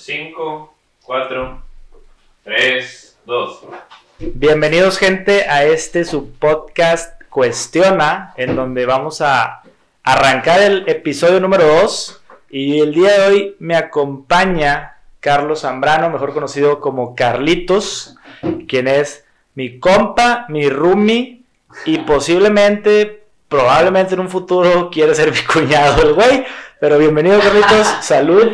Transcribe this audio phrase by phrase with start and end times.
[0.00, 1.62] 5, 4,
[2.44, 3.60] 3, 2.
[4.18, 9.60] Bienvenidos gente a este su podcast Cuestiona, en donde vamos a
[10.02, 16.32] arrancar el episodio número 2 y el día de hoy me acompaña Carlos Zambrano, mejor
[16.32, 18.16] conocido como Carlitos,
[18.68, 21.42] quien es mi compa, mi roomie
[21.84, 26.46] y posiblemente, probablemente en un futuro quiere ser mi cuñado el güey.
[26.80, 28.48] Pero bienvenido Carlitos, salud.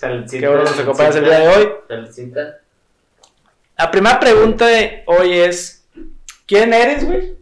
[0.00, 0.40] Saludcita.
[0.40, 1.68] Qué bueno nos acompañas el día de hoy.
[1.88, 2.58] Saludcita.
[3.76, 5.86] La primera pregunta de hoy es,
[6.46, 7.34] ¿quién eres, güey?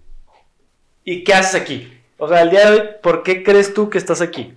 [1.05, 2.01] ¿Y qué haces aquí?
[2.17, 4.55] O sea, el día de hoy, ¿por qué crees tú que estás aquí?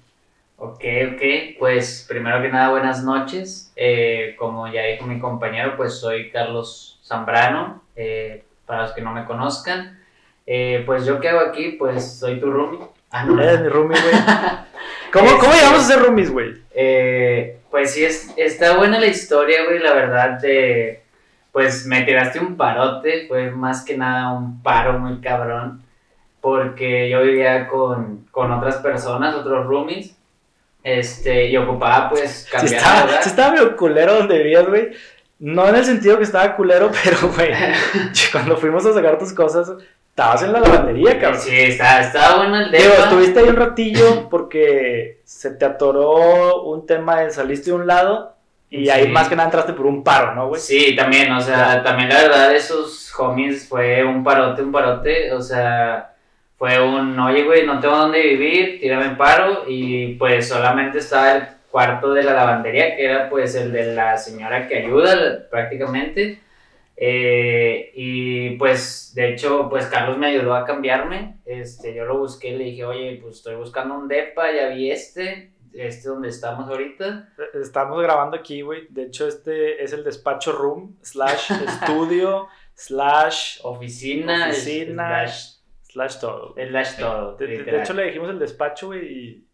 [0.58, 1.22] Ok, ok.
[1.60, 3.72] Pues primero que nada, buenas noches.
[3.76, 7.84] Eh, como ya dijo mi compañero, pues soy Carlos Zambrano.
[7.96, 10.00] eh, para los que no me conozcan.
[10.48, 12.80] Eh, pues yo qué hago aquí, pues soy tu roomie.
[13.12, 13.40] Ah, no.
[13.40, 14.14] Eres mi roomie, güey.
[15.14, 16.54] ¿Cómo, ¿Cómo Este- llegamos a ser roomies, güey?
[16.74, 21.02] Eh, pues sí, es, está buena la historia, güey, la verdad de...
[21.52, 25.82] Pues me tiraste un parote, fue más que nada un paro muy cabrón,
[26.40, 30.16] porque yo vivía con, con otras personas, otros roomies,
[30.84, 34.92] este, y ocupaba pues cambiar estaba, sí estaba medio culero donde vivías, güey.
[35.40, 37.52] No en el sentido que estaba culero, pero, güey,
[38.32, 39.74] cuando fuimos a sacar tus cosas,
[40.12, 41.42] estabas en la lavandería, cabrón.
[41.42, 43.04] Sí, está, estaba bueno el Digo, depa.
[43.06, 48.36] estuviste ahí un ratillo porque se te atoró un tema de saliste de un lado
[48.70, 50.62] y ahí más que nada entraste por un paro, ¿no, güey?
[50.62, 55.42] Sí, también, o sea, también la verdad, esos homies fue un parote, un parote, o
[55.42, 56.14] sea,
[56.58, 61.34] fue un, oye, güey, no tengo dónde vivir, tírame en paro, y pues solamente estaba
[61.34, 66.40] el cuarto de la lavandería, que era pues el de la señora que ayuda prácticamente,
[67.04, 72.50] eh, y pues, de hecho, pues Carlos me ayudó a cambiarme, este, yo lo busqué
[72.50, 76.70] y le dije, oye, pues estoy buscando un depa, ya vi este, este donde estamos
[76.70, 78.86] ahorita, Estamos grabando aquí, güey.
[78.92, 86.54] De hecho, este es el despacho room, slash estudio, slash, oficina, Oficina, slash, slash todo.
[86.56, 89.48] slash todo, De, de- hecho, le dijimos el despacho, güey, y...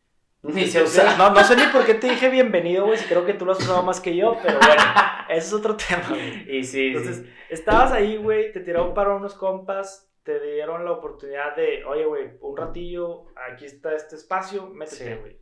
[0.47, 1.16] Ni se usa.
[1.18, 3.52] No, no sé ni por qué te dije bienvenido, güey, si creo que tú lo
[3.53, 4.81] has usado más que yo, pero bueno,
[5.30, 6.58] ese es otro tema, güey.
[6.58, 7.30] Y sí, Entonces, sí.
[7.50, 12.31] estabas ahí, güey, te tiraron para unos compas, te dieron la oportunidad de, oye, güey,
[12.41, 15.19] un ratillo, aquí está este espacio, métete, Sí.
[15.19, 15.38] güey.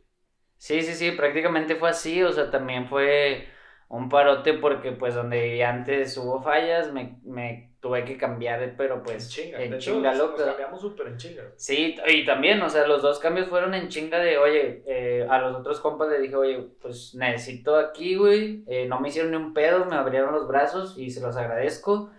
[0.58, 3.46] Sí, sí, sí, prácticamente fue así, o sea, también fue
[3.88, 9.02] un parote porque pues donde vivía antes hubo fallas, me, me tuve que cambiar, pero
[9.02, 11.42] pues chinga, en de hecho, chinga nos cambiamos súper en chinga.
[11.56, 15.38] Sí, y también, o sea, los dos cambios fueron en chinga de, oye, eh, a
[15.38, 19.36] los otros compas le dije, oye, pues necesito aquí, güey, eh, no me hicieron ni
[19.36, 22.10] un pedo, me abrieron los brazos y se los agradezco.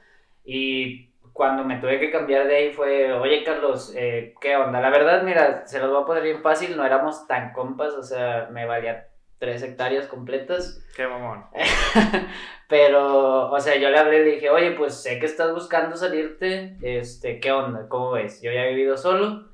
[0.46, 4.80] Y cuando me tuve que cambiar de ahí fue, oye, Carlos, eh, ¿qué onda?
[4.80, 8.04] La verdad, mira, se los voy a poner bien fácil, no éramos tan compas, o
[8.04, 9.10] sea, me valía
[9.40, 10.84] tres hectáreas completas.
[10.96, 11.46] Qué mamón.
[12.70, 15.96] Pero, o sea, yo le hablé y le dije, oye, pues sé que estás buscando
[15.96, 17.88] salirte, este, ¿qué onda?
[17.88, 18.42] ¿Cómo ves?
[18.42, 19.48] Yo ya he vivido solo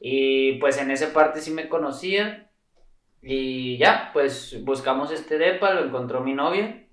[0.00, 2.50] y pues en esa parte sí me conocía
[3.22, 6.84] y ya, pues buscamos este depa, lo encontró mi novia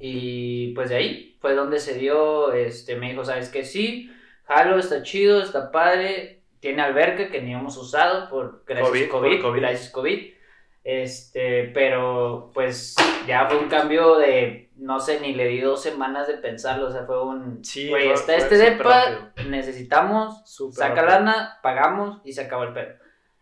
[0.00, 3.64] y pues de ahí fue donde se dio, este, me dijo, ¿sabes qué?
[3.64, 4.10] Sí,
[4.44, 9.30] jalo, está chido, está padre, tiene alberca que ni hemos usado por gracias COVID, COVID,
[9.30, 9.60] por COVID.
[9.60, 10.37] gracias COVID.
[10.84, 12.94] Este, pero pues
[13.26, 16.90] ya fue un cambio de, no sé, ni le di dos semanas de pensarlo, o
[16.90, 21.18] sea, fue un, Sí, güey, está este depa, necesitamos, Súper saca rápido.
[21.18, 22.94] lana, pagamos y se acabó el pedo.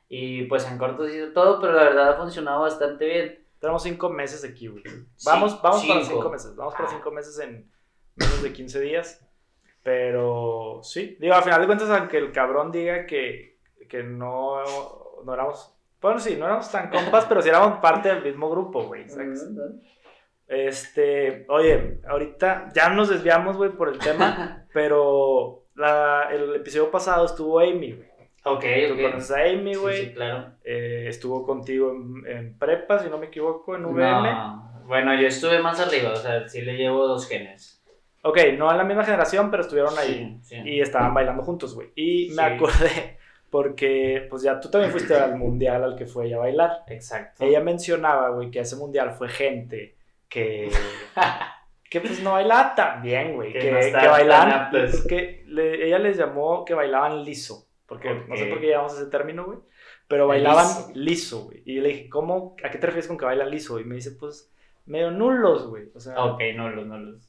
[0.09, 3.45] Y pues en corto se hizo todo, pero la verdad ha funcionado bastante bien.
[3.61, 4.83] Tenemos cinco meses aquí, güey.
[5.25, 6.05] Vamos, Sí, vamos para cinco.
[6.05, 6.55] cinco meses.
[6.57, 6.93] Vamos para Ah.
[6.93, 7.71] cinco meses en
[8.17, 9.27] menos de 15 días.
[9.83, 13.59] Pero sí, digo, al final de cuentas, aunque el cabrón diga que,
[13.89, 14.57] que no,
[15.25, 15.76] no éramos.
[16.07, 19.05] Bueno, sí, no éramos tan compas, pero sí éramos parte del mismo grupo, güey.
[20.49, 27.27] Este, oye, ahorita ya nos desviamos, güey, por el tema, pero la, el episodio pasado
[27.27, 28.09] estuvo Amy, güey.
[28.45, 29.01] Ok, Tú ok.
[29.03, 30.05] conoces a Amy, güey.
[30.07, 30.53] sí, claro.
[30.63, 34.33] Eh, estuvo contigo en, en prepa, si no me equivoco, en VM.
[34.33, 37.83] No, bueno, yo estuve más arriba, o sea, sí le llevo dos genes.
[38.23, 40.39] Ok, no en la misma generación, pero estuvieron ahí.
[40.43, 40.57] Sí.
[40.65, 41.89] Y estaban bailando juntos, güey.
[41.97, 42.41] Y me Sí.
[42.55, 43.16] acordé,
[43.51, 46.85] porque pues ya tú también fuiste al mundial al que fue ella a bailar.
[46.89, 47.45] Exacto.
[47.45, 49.97] Ella mencionaba, güey, que ese mundial fue gente
[50.29, 50.71] que...
[51.91, 53.53] que pues no bailaba tan bien, güey.
[53.53, 54.71] Que Que, no que bailaban...
[54.73, 57.67] le- ella les llamó que bailaban liso.
[57.87, 59.59] Porque no sé por qué llamamos ese término, güey.
[60.09, 61.45] Pero bailaban Liso.
[61.45, 61.63] güey.
[61.65, 62.57] Y yo le dije, ¿cómo?
[62.65, 63.79] ¿A qué te refieres con que bailan liso?
[63.81, 64.53] Y me dice, pues,
[64.87, 65.85] medio nulos, güey.
[65.95, 67.29] O sea, Ok, no los, no los.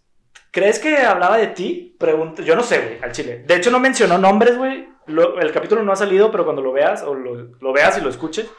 [0.51, 1.95] ¿Crees que hablaba de ti?
[1.99, 3.43] Pregunto, yo no sé, güey, al chile.
[3.45, 4.87] De hecho, no mencionó nombres, güey.
[5.07, 8.01] Lo- el capítulo no ha salido, pero cuando lo veas, o lo, lo veas y
[8.01, 8.49] lo escuches,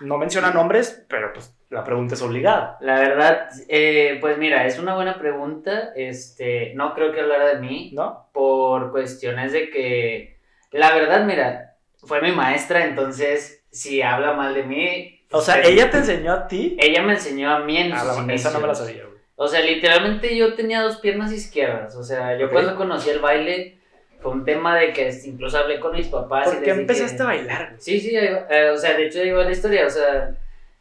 [0.00, 2.76] No menciona nombres, pero pues la pregunta es obligada.
[2.82, 5.92] La verdad, eh, pues mira, es una buena pregunta.
[5.96, 8.28] Este, no creo que hablara de mí ¿No?
[8.34, 10.38] por cuestiones de que,
[10.70, 15.24] la verdad, mira, fue mi maestra, entonces si habla mal de mí.
[15.32, 16.76] O sea, pues, ella te enseñó a ti.
[16.78, 19.16] ella me enseñó a mí en Ah, sus la- esa no me la sabía, güey.
[19.36, 21.96] O sea, literalmente yo tenía dos piernas izquierdas.
[21.96, 22.52] O sea, yo Ok.
[22.52, 23.78] cuando conocí el baile
[24.20, 26.48] fue un tema de que incluso hablé con mis papás.
[26.48, 27.74] ¿Por qué empezaste a bailar?
[27.78, 28.46] Sí, sí, va.
[28.50, 30.30] Eh, o sea, de hecho va la historia, o sea,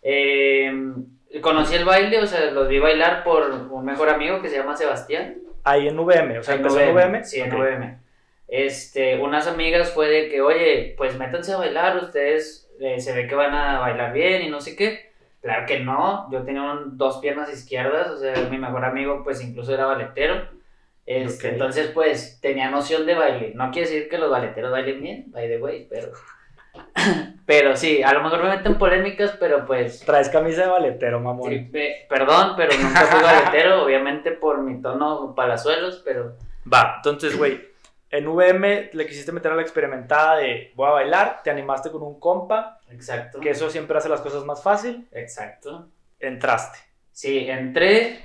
[0.01, 0.71] eh,
[1.41, 4.75] conocí el baile, o sea, los vi bailar por un mejor amigo que se llama
[4.77, 5.35] Sebastián.
[5.63, 7.23] Ahí en VM, o sea, En empezó en VM.
[7.23, 7.49] Sí, en.
[7.59, 7.97] VM.
[8.47, 13.27] Este, unas amigas fue de que, oye, pues métanse a bailar, ustedes eh, se ve
[13.27, 15.11] que van a bailar bien y no sé qué.
[15.41, 19.41] Claro que no, yo tenía un- dos piernas izquierdas, o sea, mi mejor amigo pues
[19.43, 20.47] incluso era balletero.
[21.05, 21.53] Este, Ok.
[21.53, 23.51] Entonces pues tenía noción de baile.
[23.55, 26.11] No quiere decir que los balleteros bailen bien, by the way, pero...
[27.45, 30.01] pero sí, a lo mejor me meten polémicas, pero pues...
[30.01, 31.49] Traes camisa de baletero, mamón.
[31.49, 36.35] sí, pe- perdón, pero nunca fui balletero, obviamente por mi tono palazuelos, pero...
[36.71, 37.61] Va, entonces, güey,
[38.09, 42.01] en VM le quisiste meter a la experimentada de voy a bailar, te animaste con
[42.01, 43.39] un compa, Exacto.
[43.39, 45.87] que eso siempre hace las cosas más fácil, Exacto.
[46.19, 46.79] entraste.
[47.11, 48.19] Sí, entré,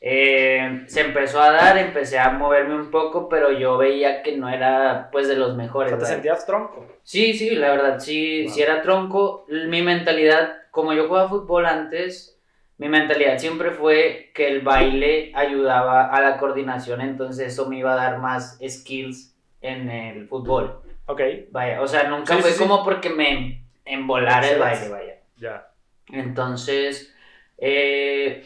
[0.00, 4.48] eh, se empezó a dar, empecé a moverme un poco, pero yo veía que no
[4.48, 5.90] era pues de los O mejores.
[5.90, 6.86] sea, te sentías tronco.
[7.02, 8.52] Sí, sí, la verdad, sí, Wow.
[8.54, 9.46] sí era tronco.
[9.48, 12.38] Mi mentalidad, como yo jugaba fútbol antes,
[12.78, 17.94] mi mentalidad siempre fue que el baile ayudaba a la coordinación, entonces eso me iba
[17.94, 20.80] a dar más skills en el fútbol.
[21.06, 21.20] Ok,
[21.52, 22.62] Vaya, o sea, nunca Sí, fue sí, sí.
[22.62, 25.14] como porque me embolara el baile, vaya.
[25.36, 25.68] ya.
[26.12, 27.14] Entonces,
[27.58, 28.44] eh,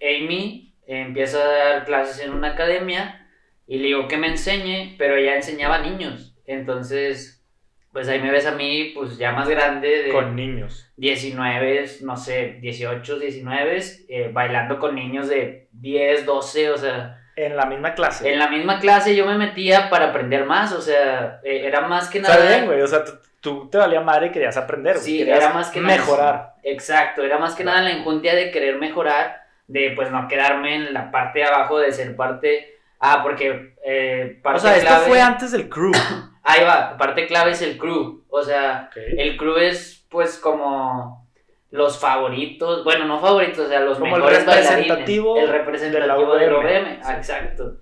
[0.00, 3.28] Amy empieza a dar clases en una academia
[3.66, 6.36] y le digo que me enseñe, pero ella enseñaba niños.
[6.46, 7.44] Entonces,
[7.92, 10.92] pues ahí me ves a mí, pues ya más grande, de Con niños.
[10.96, 17.56] 19, no sé, 18, 19, eh, bailando con niños de 10, 12, o sea, En
[17.56, 18.30] la misma clase.
[18.30, 22.08] en la misma clase yo me metía para aprender más, o sea, eh, era más
[22.08, 22.34] que nada...
[22.34, 22.82] Está bien, güey.
[22.82, 25.04] O sea, tú, tú te valía madre y querías aprender, güey.
[25.04, 26.54] Sí, querías era más que nada mejorar.
[26.62, 30.94] Exacto, era más que nada la enjundia de querer mejorar, de pues no quedarme en
[30.94, 32.74] la parte de abajo, de ser parte...
[32.98, 35.06] Ah, porque eh, parte O sea, esto clave...
[35.06, 35.92] fue antes del crew.
[36.42, 41.26] Ahí va, parte clave es el crew, o sea, el crew es pues como
[41.72, 46.06] los favoritos, bueno, no favoritos, o sea, los Como el mejores representativo bailarines, el de
[46.06, 46.64] la representativo del OVM.
[46.64, 47.78] OVM, ah, exacto.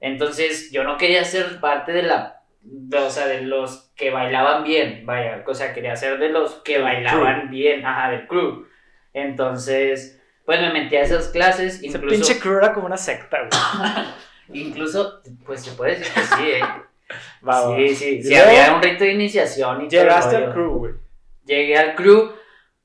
[0.00, 4.64] Entonces, yo no quería ser parte de la, de- o sea, de los que bailaban
[4.64, 8.66] bien, vaya, o sea, quería ser de los que bailaban bien, ajá, del crew.
[9.14, 10.17] Entonces,
[10.48, 14.60] pues me metí a esas clases, Ese incluso, pinche crew era como una secta, güey.
[14.62, 16.60] incluso, pues se puede decir que sí, eh.
[17.46, 17.76] Va, va.
[17.76, 20.92] Sí, sí, sí, luego había un rito de iniciación y todo Llegaste al crew, güey.
[21.44, 22.32] Llegué al crew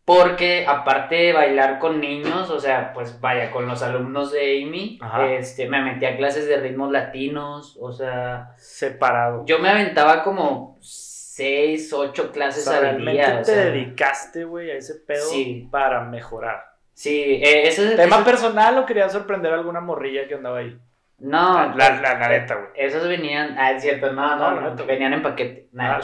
[0.03, 4.99] porque aparte de bailar con niños, o sea, pues vaya, con los alumnos de Amy,
[5.01, 5.31] Ajá.
[5.31, 9.45] este, me metí a clases de ritmos latinos, o sea, Separado.
[9.45, 13.35] yo me aventaba como seis, ocho O clases sea, al realmente día.
[13.35, 15.69] o te sea, dedicaste, güey, a ese pedo Sí.
[15.71, 16.72] para mejorar.
[16.93, 20.77] Sí, eh, ese es ¿Tema personal o querías sorprender a alguna morrilla que andaba ahí?
[21.19, 22.67] No, La, la, la neta, güey.
[22.75, 25.69] esos venían, ah, es cierto, no, no, No, venían en paquete.
[25.77, 25.99] Ah,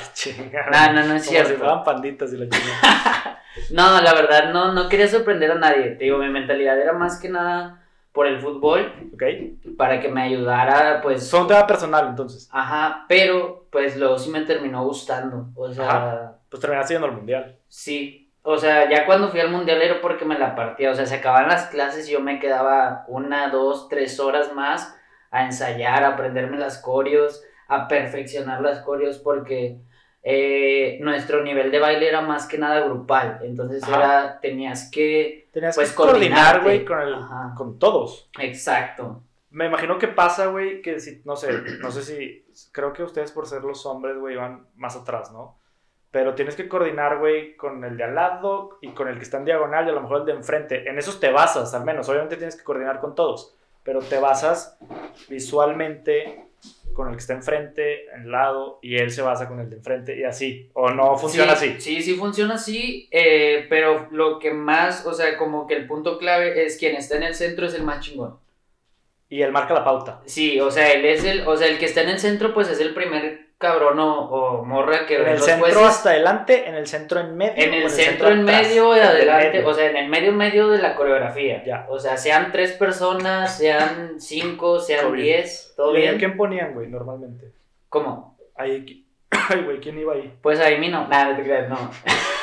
[0.72, 0.88] Nah.
[0.92, 1.80] No, no, no es Como cierto.
[1.80, 3.36] si panditas y la chingada.
[3.72, 5.90] No, la verdad, no, no quería sorprender a nadie.
[5.92, 7.84] Te digo, mi mentalidad era más que nada
[8.14, 9.24] por el fútbol, ¿Ok?
[9.78, 11.32] para que me ayudara, pues.
[11.34, 12.48] Un tema personal, entonces.
[12.54, 15.50] Ajá, pero pues luego sí me terminó gustando.
[15.56, 16.36] O sea, Ajá.
[16.50, 17.58] Pues terminaste yendo al mundial.
[17.68, 18.29] sí.
[18.52, 20.90] O sea, ya cuando fui al mundial era porque me la partía.
[20.90, 24.96] O sea, se acababan las clases y yo me quedaba una, dos, tres horas más
[25.30, 29.78] a ensayar, a aprenderme las coreos, a perfeccionar las coreos, porque
[30.24, 33.40] eh, nuestro nivel de baile era más que nada grupal.
[33.44, 33.96] Entonces Ajá.
[33.98, 35.48] era, tenías que.
[35.54, 37.16] Tenías Pues que coordinar, güey, con, el-
[37.56, 38.32] con todos.
[38.40, 39.22] Exacto.
[39.52, 41.52] Me imagino que pasa, güey, que si, no sé,
[41.82, 45.59] no sé si, creo que ustedes por ser los hombres, güey, van más atrás, ¿no?
[46.12, 49.38] Pero tienes que coordinar, güey, con el de al lado y con el que está
[49.38, 50.90] en diagonal y a lo mejor el de enfrente.
[50.90, 52.10] En esos te basas, al menos.
[52.10, 54.78] Obviamente tienes que coordinar con todos, pero te basas
[55.28, 56.46] visualmente
[56.94, 60.18] con el que está enfrente, en lado, y él se basa con el de enfrente
[60.20, 60.70] y así.
[60.74, 61.82] O no funciona Sí, así.
[61.82, 66.18] Sí, sí funciona así, eh, pero lo que más, o sea, como que el punto
[66.18, 68.38] clave es quien está en el centro es el más chingón.
[69.30, 70.22] Y él marca la pauta.
[70.26, 72.68] Sí, o sea, él es el, o sea, el que está en el centro pues
[72.68, 75.84] es el primer cabrón o, o morra que En el los centro jueces.
[75.84, 77.54] hasta adelante, en el centro en medio.
[77.58, 78.64] En el centro, en atrás.
[78.64, 79.68] medio, y adelante, medio.
[79.68, 81.64] o sea, en el medio, medio de la coreografía.
[81.66, 81.86] Ya.
[81.90, 85.26] O sea, sean tres personas, sean cinco, sean Todo bien.
[85.26, 86.18] diez, todo ¿Y a bien.
[86.18, 87.54] quién ponían, güey, normalmente?
[87.90, 88.38] ¿Cómo?
[88.56, 89.06] Ahí,
[89.50, 90.34] Ay, güey, ¿quién iba ahí?
[90.42, 91.92] Pues Amy no, nada, no te creas, no.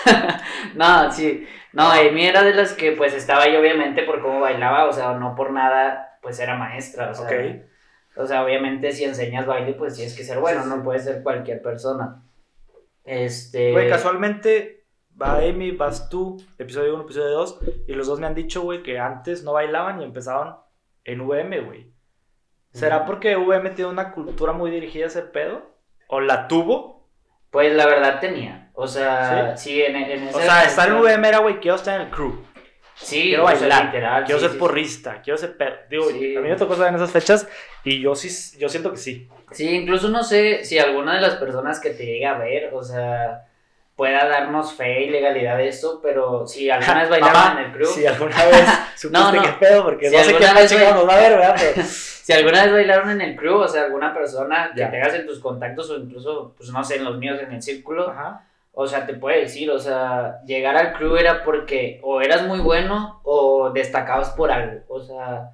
[0.75, 1.47] no, sí.
[1.73, 5.13] No, Amy era de las que pues estaba ahí obviamente por cómo bailaba, o sea,
[5.15, 7.27] no por nada, pues era maestra, o sea.
[7.27, 7.33] Ok.
[8.17, 10.77] O sea, obviamente si enseñas baile, pues tienes que ser bueno, Sí, sí.
[10.77, 12.23] no puede ser cualquier persona.
[13.05, 13.73] Este.
[13.73, 14.85] Güey, casualmente
[15.21, 18.83] va Amy, vas tú, episodio 1, episodio 2, y los dos me han dicho, güey,
[18.83, 20.57] que antes no bailaban y empezaban
[21.05, 21.91] en VM, güey.
[22.73, 25.63] ¿Será porque VM tiene una cultura muy dirigida a ese pedo?
[26.09, 27.09] ¿O la tuvo?
[27.51, 28.71] Pues la verdad tenía.
[28.75, 31.99] O sea, sí, en, en ese O sea, estar en VM era, güey, quiero estar
[31.99, 32.45] en el crew,
[32.99, 35.75] Sí, quiero bailar, literal, quiero sí, ser sí, porrista, quiero ser pedo.
[35.91, 36.13] Digo, a
[36.43, 37.47] mí me tocó estar en esas fechas
[37.85, 39.29] y yo sí, yo siento que sí.
[39.53, 42.83] Sí, incluso no sé si alguna de las personas que te llegue a ver, o
[42.83, 43.45] sea,
[43.97, 47.73] pueda darnos fe y legalidad de eso, pero si alguna vez bailaron Mamá, en el
[47.73, 48.65] crew, Si alguna vez
[48.97, 49.43] supiste no.
[49.43, 51.57] qué pedo, porque Si no sé qué vez bail- nos va a ver, ¿verdad?
[51.59, 51.87] Pero-
[52.27, 54.91] si alguna vez bailaron en el crew, o sea, alguna persona que Ya.
[54.91, 58.11] tengas en tus contactos o incluso, pues no sé, en los míos en el círculo,
[58.11, 58.43] Ajá.
[58.79, 62.59] O sea, te puede decir, o sea, llegar al crew era porque o eras muy
[62.59, 65.53] bueno o destacabas por algo, o sea,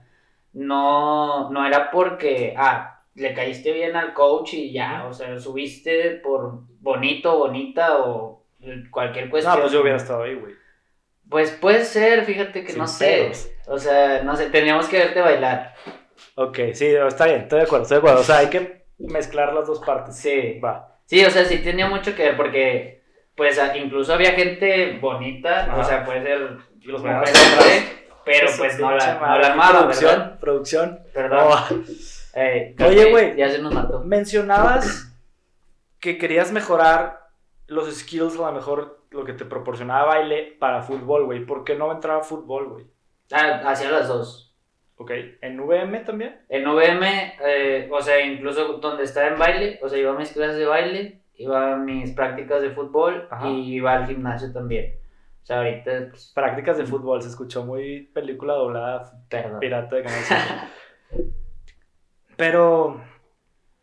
[0.52, 6.20] no, no era porque, ah, le caíste bien al coach y ya, o sea, subiste
[6.22, 8.42] por bonito, bonita o
[8.90, 9.54] cualquier cuestión.
[9.54, 10.54] No, pues yo hubiera estado ahí, güey.
[11.30, 13.48] Pues puede ser, fíjate que Sin no sé, pedos.
[13.68, 15.74] o sea, no sé, tendríamos que verte bailar,
[16.34, 18.20] Ok, sí, está bien, estoy de acuerdo, estoy de acuerdo.
[18.20, 20.16] O sea, hay que mezclar las dos partes.
[20.16, 20.58] sí.
[20.58, 20.88] Va.
[21.06, 23.01] Sí, o sea, sí tenía mucho que ver porque,
[23.34, 25.76] pues, incluso había gente bonita, Ajá.
[25.78, 26.40] o sea, puede ser
[26.84, 27.82] los mujer, mejores hombre,
[28.24, 30.38] pero Eso, pues no la, no la Producción, ¿verdad?
[30.38, 31.00] producción.
[31.14, 31.40] Perdón.
[31.48, 31.68] Oh,
[32.34, 33.36] Eh, Oye, güey.
[33.36, 34.00] Ya se nos mató.
[34.00, 35.12] mencionabas
[36.00, 37.28] que querías mejorar
[37.66, 41.44] los skills, a lo mejor lo que te proporcionaba baile para fútbol, güey.
[41.44, 42.86] ¿Por qué no entrar a fútbol, güey?
[43.30, 44.54] Ah, hacía las dos.
[44.96, 45.10] Ok,
[45.40, 46.40] ¿en VM también?
[46.48, 47.02] En UVM,
[47.44, 50.66] eh, o sea, incluso donde estaba en baile, o sea, iba a mis clases de
[50.66, 53.48] baile, iba a mis prácticas de fútbol Ajá.
[53.48, 54.94] y iba al gimnasio también.
[55.42, 59.60] O sea, ahorita, pues, Prácticas de fútbol, se escuchó muy película doblada perdón.
[59.60, 60.40] pirata de Canal 5.
[62.36, 63.00] Pero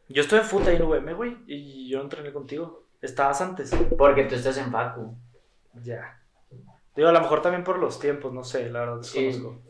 [0.08, 2.86] yo estoy en fútbol ahí en VM, güey, y yo no entrené contigo.
[3.02, 3.72] Estabas antes.
[3.98, 5.16] Porque tú estás en Facu.
[5.84, 6.20] Ya.
[6.96, 9.26] Digo, a lo mejor también por los tiempos, no sé, la verdad Sí.
[9.26, 9.62] desconozco.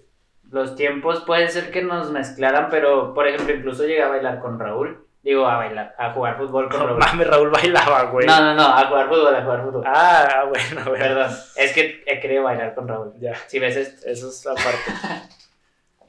[0.50, 4.58] Los tiempos puede ser que nos mezclaran, pero, por ejemplo, incluso llegué a bailar con
[4.60, 5.06] Raúl.
[5.30, 6.98] Digo, a bailar, a jugar fútbol con Raúl.
[6.98, 8.26] mames, Raúl bailaba, güey.
[8.26, 9.84] No, no, no, a jugar fútbol, a jugar fútbol.
[9.86, 11.00] Ah, bueno, güey.
[11.00, 13.14] Perdón, es que he querido bailar con Raúl.
[13.20, 14.92] Ya, Si ves esto, eso es aparte.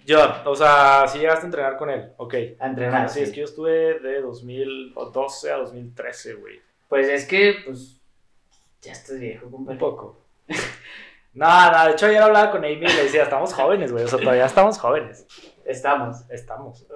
[0.07, 2.35] yo, o sea, sí llegaste a entrenar con él, ok.
[2.59, 3.11] a entrenar.
[3.11, 6.59] sí, es que yo estuve de 2012 a 2013, güey.
[6.89, 8.01] Pues es que, pues,
[8.81, 9.79] ya estás viejo, Un compadre.
[9.79, 10.19] poco.
[11.35, 14.09] no, no, de hecho ayer hablaba con Amy y le decía, estamos jóvenes, güey, o
[14.09, 15.27] sea, todavía estamos jóvenes.
[15.65, 16.25] Estamos.
[16.31, 16.87] Estamos.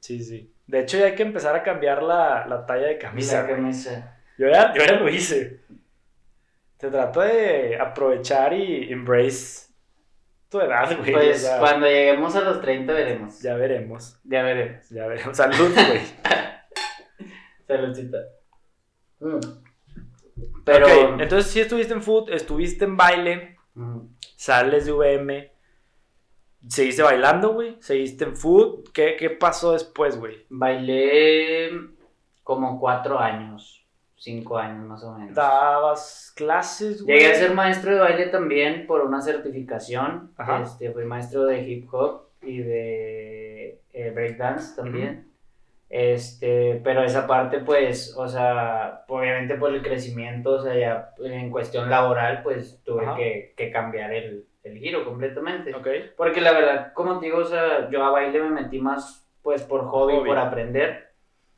[0.00, 0.52] Sí, sí.
[0.66, 3.42] De hecho ya hay que empezar a cambiar la, la talla de camisa.
[3.42, 4.18] La camisa.
[4.38, 5.60] Yo ya, yo ya lo hice.
[6.78, 9.68] Se trata de aprovechar y embrace
[10.48, 11.12] tu edad, güey.
[11.12, 13.40] Pues cuando lleguemos a los 30 veremos.
[13.42, 14.20] Ya veremos.
[14.24, 14.88] Ya veremos.
[14.90, 15.36] Ya veremos.
[15.36, 16.00] Salud, güey.
[17.66, 18.18] Saludcita.
[19.20, 19.38] Mm.
[20.64, 21.20] Pero.
[21.20, 24.08] Entonces sí estuviste en foot, estuviste en baile, Mm.
[24.36, 25.52] sales de VM,
[26.66, 28.88] seguiste bailando, güey, seguiste en foot.
[28.92, 30.46] ¿Qué, qué pasó después, güey?
[30.48, 31.70] Bailé
[32.42, 33.86] como cuatro años,
[34.16, 35.34] cinco años más o menos.
[35.34, 37.18] ¿Dabas clases, güey?
[37.18, 40.32] Llegué a ser maestro de baile también por una certificación.
[40.36, 40.62] Ajá.
[40.62, 45.28] Este, fui maestro de hip hop y de eh, breakdance también.
[45.90, 51.50] Este, pero esa parte, pues, o sea, obviamente por el crecimiento, o sea, ya en
[51.50, 55.74] cuestión laboral, pues tuve que cambiar el, el giro completamente.
[55.74, 55.88] Ok.
[56.16, 59.62] Porque la verdad, como te digo, o sea, yo a baile me metí más pues
[59.62, 60.28] por hobby, Hobby.
[60.28, 61.08] por aprender.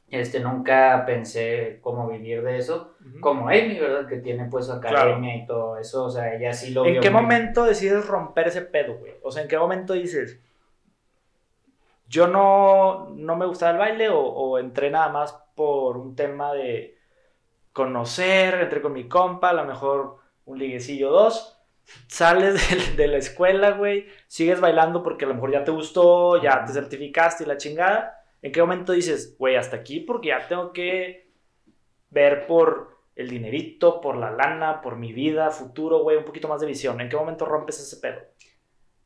[0.08, 2.94] Este, nunca pensé cómo vivir de eso.
[3.00, 3.20] Ujú.
[3.20, 4.08] Como Amy, ¿verdad?
[4.08, 7.00] Que tiene pues su academia y todo eso, o sea, ella sí lo ¿En vio
[7.00, 9.14] qué muy- momento decides romper ese pedo, güey?
[9.22, 10.40] O sea, ¿en qué momento dices,
[12.08, 16.52] yo no, no me gustaba el baile o, o entré nada más por un tema
[16.54, 16.96] de
[17.72, 21.59] conocer, entré con mi compa, a lo mejor un liguecillo o dos,
[22.06, 26.40] sales de, de la escuela, güey, sigues bailando porque a lo mejor ya te gustó,
[26.42, 28.24] ya te certificaste y la chingada.
[28.42, 31.30] ¿En qué momento dices, güey, hasta aquí porque ya tengo que
[32.10, 36.60] ver por el dinerito, por la lana, por mi vida, futuro, güey, un poquito más
[36.60, 37.00] de visión?
[37.00, 38.20] ¿En qué momento rompes ese pedo?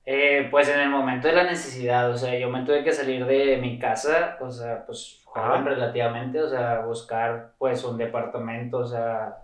[0.06, 3.24] Eh, pues en el momento de la necesidad, o sea, yo me tuve que salir
[3.24, 8.86] de mi casa, o sea, pues joven relativamente, o sea, buscar pues un departamento, o
[8.86, 9.38] sea,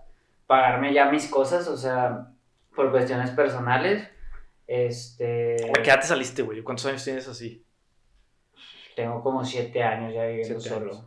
[0.45, 2.27] pagarme ya mis cosas, o sea,
[2.75, 4.07] por cuestiones personales.
[4.67, 6.61] Este, ¿A qué edad te saliste, güey?
[6.61, 7.65] ¿Cuántos años tienes así?
[8.95, 10.91] tengo como siete años ya viviendo Siete solo.
[10.91, 11.05] años.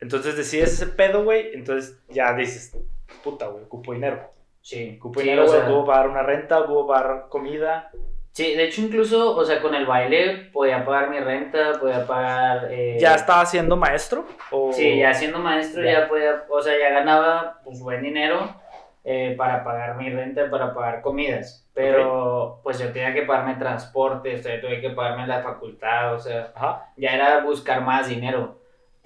[0.00, 1.50] Entonces decides ese pedo, güey.
[1.54, 2.76] Entonces ya dices,
[3.22, 4.30] puta, güey, ocupo dinero.
[4.62, 4.96] Sí.
[4.98, 7.90] Ocupo Sí, dinero, o sea, ocupo pagar una renta, ocupo pagar comida.
[8.32, 12.68] Sí, de hecho incluso, o sea, con el baile podía pagar mi renta, podía pagar...
[12.70, 14.26] eh, ¿Ya estaba siendo maestro?
[14.50, 14.72] O...
[14.72, 16.00] Sí, ya siendo maestro Ya.
[16.00, 16.08] ya.
[16.08, 18.60] podía, o sea, ya ganaba pues buen dinero
[19.08, 21.64] eh, para pagar mi renta, para pagar comidas.
[21.72, 26.18] Pero pues yo tenía que pagarme transporte, o sea, tuve que pagarme la facultad, o
[26.18, 26.88] sea, Ajá.
[26.96, 28.58] ya era buscar más dinero.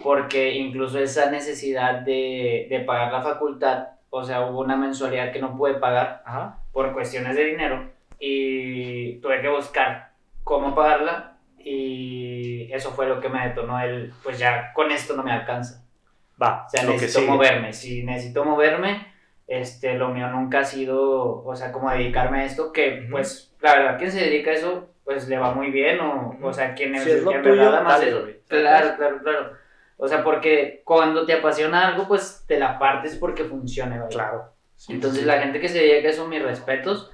[0.02, 5.38] Porque incluso esa necesidad de, de pagar la facultad, o sea, hubo una mensualidad que
[5.38, 6.61] no pude pagar Ajá.
[6.73, 10.12] por cuestiones de dinero y tuve que buscar
[10.45, 15.23] cómo pagarla y eso fue lo que me detonó el, pues ya con esto no
[15.23, 15.85] me alcanza.
[16.42, 17.75] Va, O sea, necesito moverme.
[17.75, 19.09] Si necesito moverme,
[19.50, 23.75] este, lo mío nunca ha sido, o sea, como dedicarme a esto, que pues la
[23.75, 26.97] verdad, quien se dedica a eso, pues le va muy bien, o, o sea, quien
[27.00, 28.26] Si es lo tuyo, verdad dale, eso.
[28.47, 29.52] Claro, claro, claro.
[29.97, 34.11] O sea, porque cuando te apasiona algo, pues te la partes porque funcione, ¿vale?
[34.14, 34.45] Claro.
[34.76, 35.26] Sí, Entonces sí.
[35.26, 37.11] la gente que se dedica a eso, mis respetos.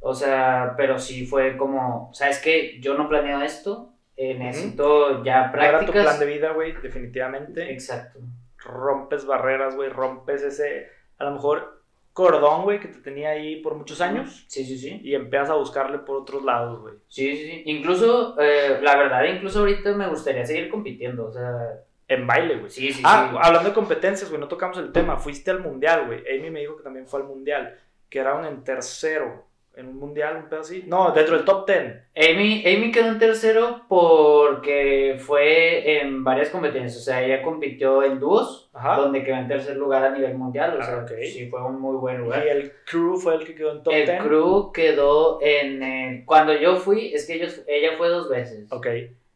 [0.00, 2.78] O sea, pero sí fue como, ¿sabes qué?
[2.80, 6.02] Yo no planeo esto, eh, necesito ya No era tu prácticas.
[6.04, 7.72] plan de vida, güey, definitivamente.
[7.72, 8.18] Exacto.
[8.58, 10.88] Rompes barreras, güey, rompes ese,
[11.18, 11.75] a lo mejor,
[12.16, 14.46] cordón, güey, que te tenía ahí por muchos años.
[14.48, 15.00] Sí, sí, sí.
[15.04, 16.94] Y empiezas a buscarle por otros lados, güey.
[17.08, 17.62] Sí, sí, sí.
[17.66, 21.26] Incluso, eh, la verdad, incluso ahorita me gustaría seguir compitiendo.
[21.26, 22.70] O sea, En baile, güey.
[22.70, 23.36] sí, sí, ah, sí.
[23.42, 25.18] hablando de competencias, güey, no tocamos el tema.
[25.18, 26.20] Fuiste al mundial, güey.
[26.38, 29.44] Amy me dijo que también fue al mundial, que era un en tercero.
[29.76, 30.84] En un mundial, un pedo así.
[30.86, 32.02] No, dentro del top ten.
[32.16, 36.96] Amy, Amy quedó en tercero porque fue en varias competencias.
[36.96, 38.96] O sea, ella compitió en dúos, Ajá.
[38.96, 40.76] donde quedó en tercer lugar a nivel mundial.
[40.78, 42.46] O Ah, sea, sí, fue un muy buen Y lugar.
[42.46, 44.18] el crew fue el que quedó en top el ten.
[44.24, 45.82] crew quedó en...
[45.82, 48.72] eh, cuando yo fui, es que ellos, ella fue dos veces.
[48.72, 48.86] Ok.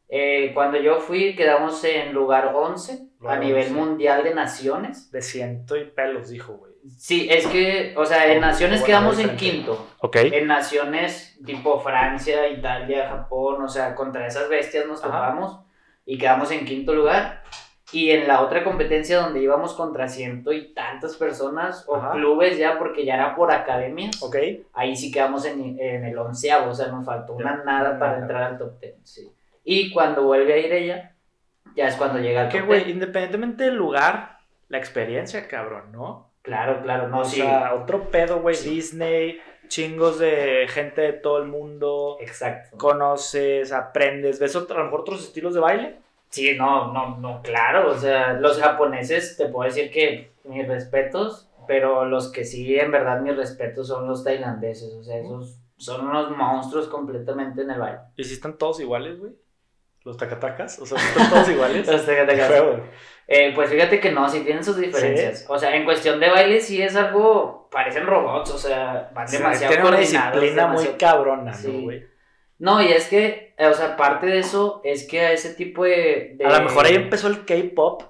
[0.09, 3.75] Eh, cuando yo fui, quedamos en lugar 11 a nivel 11.
[3.75, 5.11] mundial de naciones.
[5.13, 6.70] De ciento y pelos, dijo, güey.
[6.97, 9.87] Sí, es que, o sea, en naciones quedamos en quinto.
[10.01, 10.17] Ok.
[10.17, 15.09] En naciones tipo Francia, Italia, Japón, o sea, contra esas bestias nos Ajá.
[15.27, 15.61] topamos
[16.07, 17.43] y quedamos en quinto lugar.
[17.93, 22.13] Y en la otra competencia donde íbamos contra ciento y tantas personas o Ajá.
[22.13, 24.37] clubes ya, porque ya era por academias, Ok.
[24.75, 28.45] ahí sí quedamos en, en el onceavo, o sea, nos faltó una nada para entrar
[28.45, 28.95] al top ten.
[29.03, 29.29] Sí.
[29.65, 31.17] Y cuando vuelve a ir ella,
[31.77, 32.91] ya es cuando llega al Que, top güey, ten.
[32.93, 34.39] independientemente del lugar,
[34.69, 36.30] la experiencia, cabrón, ¿no?
[36.43, 37.37] Claro, claro, no, o sí.
[37.41, 38.71] sea, otro pedo, güey, Sí.
[38.71, 42.77] Disney, chingos de gente de todo el mundo, Exacto.
[42.79, 45.97] conoces, aprendes, ves otro- a lo mejor otros estilos de baile.
[46.31, 51.49] Sí, no, no, no, claro, o sea, los japoneses, te puedo decir que mis respetos,
[51.69, 56.07] pero los que sí, en verdad, mis respetos son los tailandeses, o sea, esos son
[56.09, 57.99] unos monstruos completamente en el baile.
[58.17, 59.33] ¿Y si están todos iguales, güey?
[60.05, 61.87] Los tacatacas, o sea, ¿sí están todos iguales.
[61.87, 62.51] Los tacatacas.
[63.33, 65.47] Eh, pues fíjate que no, sí tienen sus diferencias.
[65.49, 69.31] O sea, en cuestión de baile sí es algo, parecen robots, o sea, van O
[69.31, 71.69] demasiado Tiene una disciplina muy cabrona, Sí.
[71.73, 72.03] ¿no, güey?
[72.59, 75.85] No, y es que, eh, o sea, parte de eso es que a ese tipo
[75.85, 76.33] de...
[76.37, 78.03] de- A lo mejor ahí empezó el K-pop,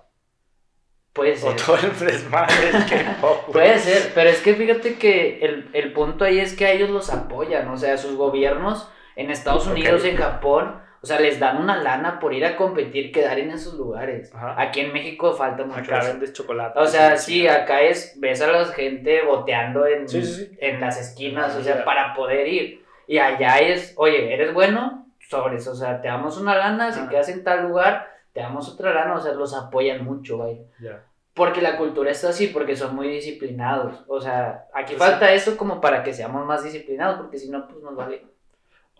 [1.12, 1.56] Puede o ser.
[1.56, 3.52] todo el desmadre del K-pop.
[3.52, 6.88] Puede ser, pero es que fíjate que el, el punto ahí es que a ellos
[6.88, 9.66] los apoyan, o sea, sus gobiernos en Estados.
[9.66, 13.50] Unidos, en Japón, o sea, les dan una lana por ir a competir, quedar en
[13.50, 14.34] esos lugares.
[14.34, 14.54] Ajá.
[14.60, 16.78] Aquí en México falta mucho Acá vendes chocolate.
[16.78, 20.58] O sea, sí, acá es, ves a la gente boteando en, Sí, sí, sí.
[20.60, 22.84] en las esquinas, o sea, para poder ir.
[23.06, 25.06] Y allá es, oye, ¿eres bueno?
[25.28, 28.92] Sobres, o sea, te damos una lana, si quedas en tal lugar, te damos otra
[28.92, 30.58] lana, o sea, los apoyan mucho, vaya.
[30.80, 31.04] Ya.
[31.34, 34.04] Porque la cultura está así, porque son muy disciplinados.
[34.08, 37.66] O sea, aquí Pues falta eso como para que seamos más disciplinados, porque si no,
[37.66, 38.26] pues nos vale.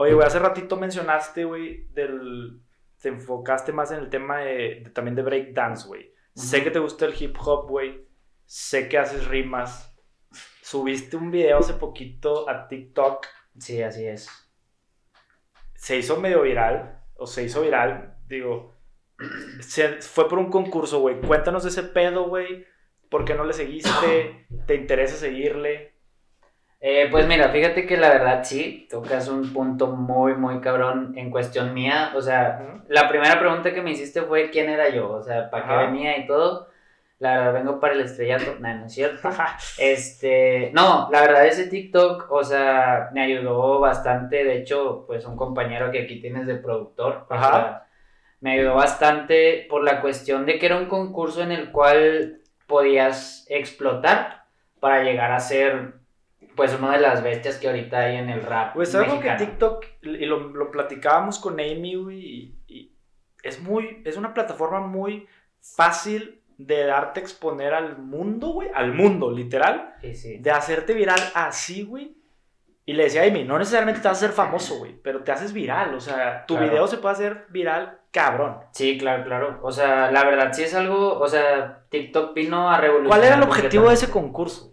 [0.01, 2.61] Oye, güey, hace ratito mencionaste, güey, del...
[3.03, 6.13] Te enfocaste más en el tema de, de- también de breakdance, güey.
[6.35, 6.65] Sé Ujú.
[6.65, 8.07] que te gusta el hip hop, güey.
[8.47, 9.95] Sé que haces rimas.
[10.63, 13.27] Subiste un video hace poquito a TikTok.
[13.59, 14.29] Sí, así es.
[15.75, 17.03] Se hizo medio viral.
[17.15, 18.17] O se hizo viral.
[18.27, 18.75] Digo,
[19.61, 21.21] se- fue por un concurso, güey.
[21.21, 22.67] Cuéntanos de ese pedo, güey.
[23.11, 24.47] ¿Por qué no le seguiste?
[24.67, 25.90] ¿Te interesa seguirle?
[26.81, 31.31] Eh, pues mira, fíjate que la verdad sí, tocas un punto muy, muy cabrón en
[31.31, 32.13] cuestión mía.
[32.15, 32.83] O sea, Ujú.
[32.89, 36.17] la primera pregunta que me hiciste fue quién era yo, o sea, para qué venía
[36.19, 36.69] y todo.
[37.19, 38.57] La verdad, vengo para el estrellato.
[38.61, 39.29] No, no es cierto.
[39.79, 45.37] Este, no, la verdad ese TikTok, o sea, me ayudó bastante, de hecho, pues un
[45.37, 47.51] compañero que aquí tienes de productor, o Ajá.
[47.51, 47.87] sea,
[48.41, 53.47] me ayudó bastante por la cuestión de que era un concurso en el cual podías
[53.51, 54.45] explotar
[54.81, 55.95] para llegar a ser,
[56.69, 59.31] pues, una de las bestias que ahorita hay en el rap Pues algo que.
[59.31, 62.93] TikTok, y lo, lo platicábamos con Amy, y, y
[63.43, 65.27] es muy, es una plataforma muy
[65.61, 70.39] fácil de darte a exponer al mundo, güey, al mundo, literal, Sí, sí.
[70.39, 72.17] de hacerte viral así, güey.
[72.85, 75.33] Y le decía a Amy, no necesariamente te vas a hacer famoso, güey, pero te
[75.33, 76.71] haces viral, o sea, tu Claro.
[76.71, 78.59] video se puede hacer viral, cabrón.
[78.73, 79.61] Sí, claro, claro.
[79.63, 83.19] O sea, la verdad sí es algo, o sea, TikTok vino a revolucionar.
[83.19, 84.70] ¿Cuál era el objetivo de ese concurso?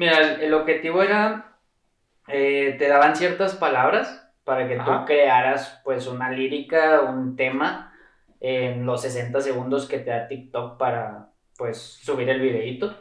[0.00, 1.58] Mira, el, el objetivo era,
[2.26, 5.00] eh, te daban ciertas palabras para que Ajá.
[5.00, 7.92] tú crearas pues una lírica, un tema
[8.40, 12.96] en los 60 segundos que te da TikTok para pues subir el videíto.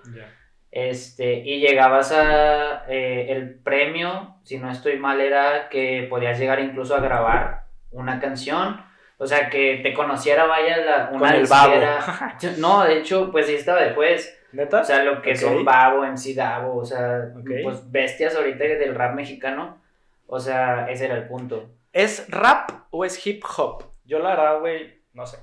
[0.72, 6.60] Este, y llegabas a eh, el premio, si no estoy mal, era que podías llegar
[6.60, 8.84] incluso a grabar una canción.
[9.22, 11.74] O sea, que te conociera, vaya, la, una Con el babo.
[11.74, 12.54] disquera.
[12.58, 14.36] No, de hecho, pues sí estaba después.
[14.54, 14.82] ¿Neta?
[14.82, 15.36] O sea, lo que Ok.
[15.36, 17.50] son Babo, MC Davo, o sea, Ok.
[17.64, 19.78] pues bestias ahorita del rap mexicano.
[20.26, 21.70] O sea, ese era el punto.
[21.94, 23.84] ¿Es rap o es hip hop?
[24.06, 25.38] Yo la verdad, güey, no sé.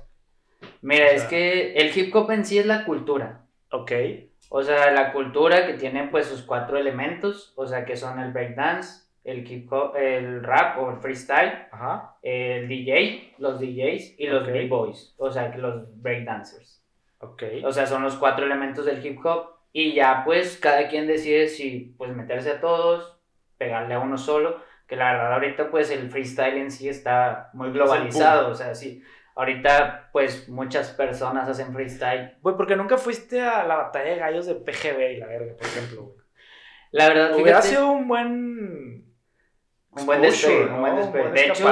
[0.81, 3.41] Mira, O es que el hip hop en sí es la cultura.
[3.71, 3.91] Ok.
[4.49, 8.31] O sea, la cultura que tiene pues sus cuatro elementos, o sea, que son el
[8.33, 12.15] breakdance, el hip hop, el rap o el freestyle, Ajá.
[12.21, 14.53] el DJ, los DJs y los Ok.
[14.53, 16.81] B-boys, o sea, los breakdancers.
[17.19, 17.43] Ok.
[17.65, 21.47] O sea, son los cuatro elementos del hip hop y ya pues cada quien decide
[21.49, 23.19] si pues meterse a todos,
[23.57, 27.71] pegarle a uno solo, que la verdad ahorita pues el freestyle en sí está muy
[27.71, 29.03] globalizado, o sea, sí.
[29.35, 32.37] Ahorita pues muchas personas hacen freestyle.
[32.41, 35.67] Güey, porque nunca fuiste a la batalla de gallos de PGB y la verga, por
[35.67, 36.17] ejemplo, güey.
[36.91, 39.06] La verdad, Hubiera fíjate, sido un buen.
[39.99, 40.75] Un buen despegue, ¿no?
[40.75, 41.31] un buen despegue.
[41.31, 41.63] De hecho,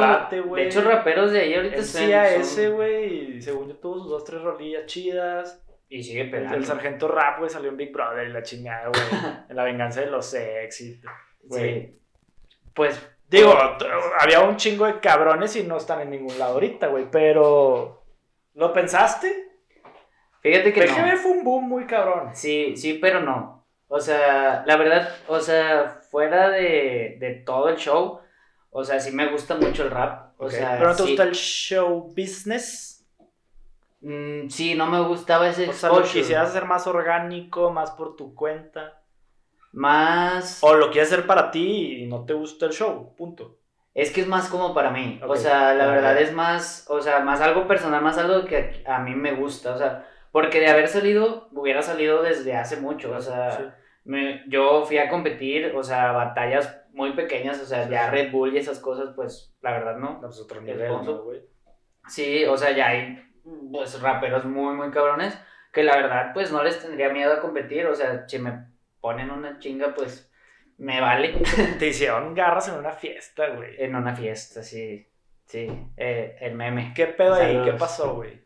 [0.46, 0.62] güey.
[0.64, 4.24] de hecho, raperos de ahí ahorita son- son- güey, y según yo tuvo sus dos,
[4.24, 5.62] tres rolillas chidas.
[5.88, 6.58] Y sigue pegando.
[6.58, 9.02] el sargento rap, güey, salió en Big Brother y la chingada, güey.
[9.50, 11.00] en la venganza de los sexy.
[11.44, 11.82] güey.
[11.82, 12.00] Sí.
[12.74, 13.54] Pues Digo,
[14.20, 18.04] había un chingo de cabrones y no están en ningún lado ahorita, güey, pero.
[18.54, 19.44] ¿Lo pensaste?
[20.42, 21.18] fíjate que PGB no.
[21.18, 22.30] fue un boom muy cabrón.
[22.36, 23.66] Sí, sí, pero no.
[23.88, 28.22] O sea, la verdad, o sea, fuera de, de todo el show,
[28.70, 30.34] o sea, sí me gusta mucho el rap.
[30.38, 33.06] O Ok, sea, pero no te sí, gusta el show business.
[34.02, 38.16] mm, sí, no me gustaba ese O sea, lo quisieras hacer más orgánico, más por
[38.16, 39.02] tu cuenta.
[39.74, 40.58] Más...
[40.62, 43.60] O lo quieres hacer para ti y no te gusta el show, punto.
[43.94, 45.20] Es que es más como para mí.
[45.26, 48.98] O sea, la verdad es más, o sea, más algo personal, más algo que a,
[48.98, 49.74] a mí me gusta.
[49.74, 53.12] O sea, porque de haber salido, hubiera salido desde hace mucho.
[53.16, 53.64] O sea, Sí.
[54.06, 58.12] Me- yo fui a competir, o sea, batallas muy pequeñas, o sea, Sí, ya sí.
[58.12, 60.14] Red Bull y esas cosas, pues, la verdad no.
[60.14, 60.92] No, pues otro El nivel.
[62.08, 63.22] Sí, o sea, ya hay,
[63.72, 65.38] pues, raperos muy, muy cabrones
[65.74, 67.86] que la verdad, pues, no les tendría miedo a competir.
[67.88, 68.66] O sea, si me
[69.02, 70.32] ponen una chinga, pues,
[70.78, 71.34] me vale.
[71.80, 73.76] Te hicieron garras en una fiesta, güey.
[73.78, 75.06] en una fiesta, sí.
[75.46, 76.94] Sí, eh, el meme.
[76.96, 77.62] ¿Qué pedo ahí?
[77.64, 78.42] ¿Qué pasó, güey?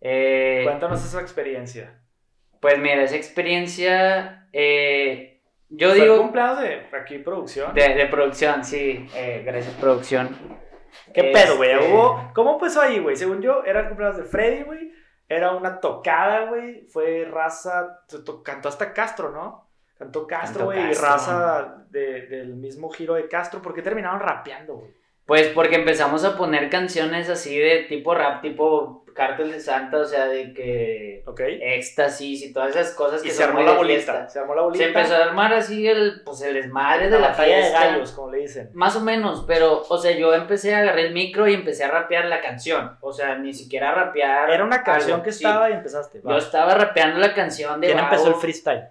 [0.00, 2.00] Eh, Cuéntanos esa experiencia.
[2.64, 7.74] Pues mira, esa experiencia, eh, yo Fue digo, cumpleaños de aquí producción.
[7.74, 10.34] de, de producción, sí, eh, gracias producción.
[11.12, 11.72] ¿Qué pedo, güey?
[11.72, 12.30] Este, Hubo...
[12.34, 13.16] ¿Cómo empezó ahí, güey?
[13.16, 14.92] Según yo, era el cumpleaños de Freddy, güey.
[15.28, 16.86] Era una tocada, güey.
[16.88, 18.00] Fue raza.
[18.42, 19.68] Cantó hasta Castro, ¿no?
[19.98, 20.90] Cantó Castro, güey.
[20.90, 23.60] Y raza de- del mismo giro de Castro.
[23.60, 24.90] ¿Por qué terminaron rapeando, güey?
[25.26, 30.04] Pues porque empezamos a poner canciones así de tipo rap, tipo Cártel de Santa, o
[30.04, 31.40] sea, de que ¿Ok?
[31.40, 34.28] éxtasis y todas esas cosas Y que se son armó muy la bolita.
[34.28, 34.84] Se armó la bolita.
[34.84, 38.30] Se empezó a armar así el, pues el desmadre de la, batalla de gallos, como
[38.32, 38.70] le dicen.
[38.74, 41.90] Más o menos, pero, o sea, yo empecé a agarrar el micro y empecé a
[41.90, 42.98] rapear la canción.
[43.00, 44.50] O sea, ni siquiera a rapear.
[44.50, 45.44] Era una canción algo, que sí.
[45.44, 46.20] estaba y empezaste.
[46.20, 46.32] va.
[46.32, 48.82] Yo estaba rapeando la canción de ¿Quién empezó el freestyle?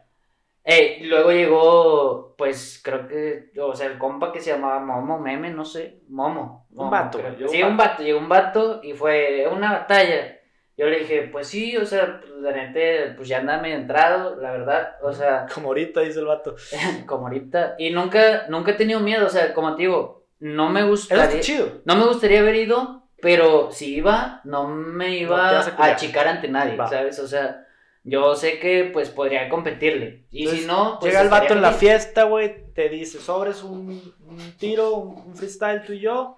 [0.65, 5.49] Eh, luego llegó, pues, creo que, o sea, el compa que se llamaba Momo Meme,
[5.49, 6.67] no sé, Momo.
[6.76, 7.32] Un Momo, vato, creo.
[7.32, 10.38] güey, llegó Sí, un un vato, llegó un vato y fue una batalla.
[10.76, 14.52] Yo le dije, pues sí, o sea, pues, la pues ya anda medio entrado, la
[14.52, 16.56] verdad, o sea, Como ahorita dice el vato.
[17.06, 17.76] como ahorita.
[17.78, 21.23] Y nunca, nunca he tenido miedo, o sea, como te digo, no me Eso gustaría,
[21.26, 21.82] está chido.
[21.86, 26.28] no me gustaría haber ido, pero si iba, no me No iba vas a achicar
[26.28, 26.88] ante nadie, Va.
[26.88, 27.19] ¿sabes?
[27.19, 27.65] O sea,
[28.03, 30.25] yo sé que pues podría competirle.
[30.29, 33.63] Y Entonces, si no, pues Llega el vato en la fiesta, güey, te dice, sobres
[33.63, 36.37] un, un tiro, un, freestyle tú y yo.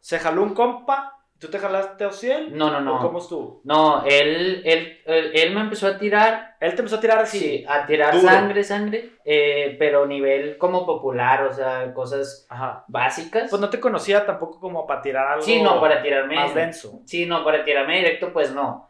[0.00, 2.56] Se jaló un compa, ¿tú te jalaste a Ociel?
[2.56, 3.00] No, no, ¿O no.
[3.00, 3.60] ¿Cómo estuvo?
[3.64, 7.38] No, él, él, él, él me empezó a tirar, Él te empezó a tirar así.
[7.38, 8.26] sí, a tirar duro.
[8.28, 12.84] sangre, sangre, eh, pero nivel como popular, o sea, cosas Ajá.
[12.88, 13.48] básicas.
[13.48, 16.34] Pues no te conocía tampoco como para tirar algo sí, no, para tirarme.
[16.34, 17.00] más denso.
[17.06, 18.87] Sí, no, para tirarme directo, pues no.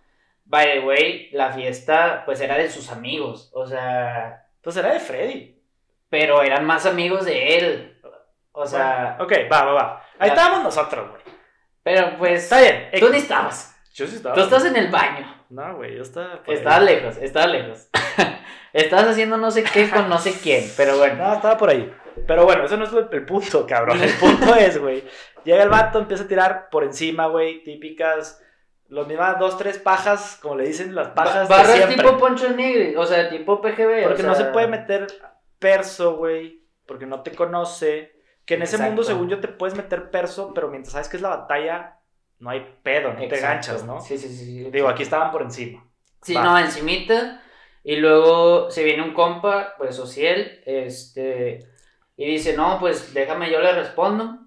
[0.51, 5.01] By the way, la fiesta, pues era de sus amigos, o sea, Pues era de
[5.01, 5.61] Freddy.
[6.09, 8.01] pero eran más amigos de él.
[8.53, 10.05] O sea, Bueno, ok, va, va, va.
[10.19, 11.23] Ahí estábamos nosotros, güey.
[11.83, 12.45] pero pues.
[12.45, 12.89] Está bien.
[12.99, 13.77] Tú ni estabas.
[13.95, 14.35] Yo sí estaba.
[14.35, 15.45] Tú estás en el baño.
[15.51, 16.41] No, güey, yo estaba.
[16.47, 17.89] Estabas lejos, estabas lejos.
[18.73, 21.15] Estabas haciendo no sé qué con no sé quién, pero bueno.
[21.27, 21.91] No, estaba por ahí.
[22.27, 24.01] Pero bueno, eso no es el punto, cabrón.
[24.03, 25.05] El punto es, güey.
[25.45, 27.63] Llega el vato, empieza a tirar por encima, güey.
[27.65, 28.43] Típicas.
[28.89, 31.49] Los mismas dos, tres pajas, como le dicen las pajas.
[31.49, 31.97] de Barras siempre.
[31.97, 34.05] tipo Poncho Negri, o sea, tipo PGB.
[34.05, 35.07] Porque o no se sea, puede meter
[35.59, 36.65] perso, güey.
[36.87, 38.17] Porque no te conoce.
[38.47, 38.91] Que en ese Exacto.
[38.91, 41.99] mundo, según yo, te puedes meter perso, pero mientras sabes que es la batalla,
[42.39, 43.47] no hay pedo, no te Exacto.
[43.47, 44.01] ganchas, ¿no?
[44.01, 44.45] Sí, sí, sí.
[44.47, 44.71] sí.
[44.71, 45.85] Digo, aquí estaban por encima.
[46.23, 46.43] Sí, Va.
[46.43, 47.43] no, encimita.
[47.85, 51.59] Y luego se viene un compa, pues Ociel, este,
[52.17, 54.39] y dice, no, pues déjame, yo le respondo.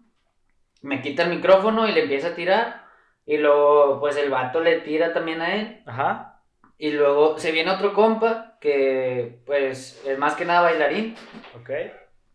[0.82, 2.81] Me quita el micrófono y le empieza a tirar.
[3.26, 5.84] Y luego, pues el vato le tira también a él.
[5.86, 6.42] Ajá.
[6.78, 11.16] Y luego se viene otro compa, que pues es más que nada bailarín.
[11.60, 11.70] Ok.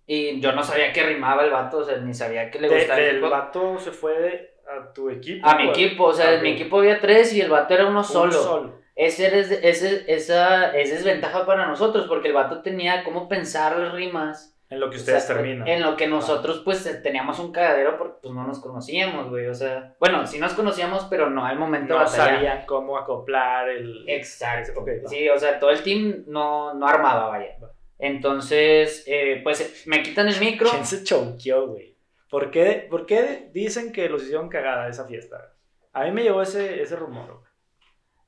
[0.06, 2.76] Y yo no sabía que rimaba el vato, o sea, ni sabía que le De-
[2.78, 5.46] gustaba el vato se fue de- a tu equipo.
[5.48, 7.98] A mi equipo, o sea, en mi equipo había tres y el vato era uno
[8.00, 8.32] Un solo.
[8.32, 8.80] solo.
[8.94, 13.92] Ese es, ese, esa es desventaja para nosotros, porque el vato tenía cómo pensar las
[13.92, 14.55] rimas.
[14.68, 15.68] En lo que ustedes O sea, terminan.
[15.68, 19.46] En lo que nosotros, pues, teníamos un cagadero porque, pues, no nos conocíamos, güey.
[19.46, 22.34] O sea, bueno, sí nos conocíamos, pero no al momento de No batallar.
[22.34, 24.04] sabían cómo acoplar el.
[24.08, 24.72] Exacto.
[24.80, 25.08] Ok, va.
[25.08, 27.56] Sí, o sea, todo el team no, no armaba, vaya.
[27.62, 27.70] Va.
[27.98, 30.68] Entonces, eh, pues, me quitan el micro.
[30.70, 31.96] ¿Quién se chonqueó, güey?
[32.28, 35.52] ¿Por qué, ¿Por qué dicen que los hicieron cagada esa fiesta?
[35.92, 37.46] A mí me llegó ese, ese rumor, güey.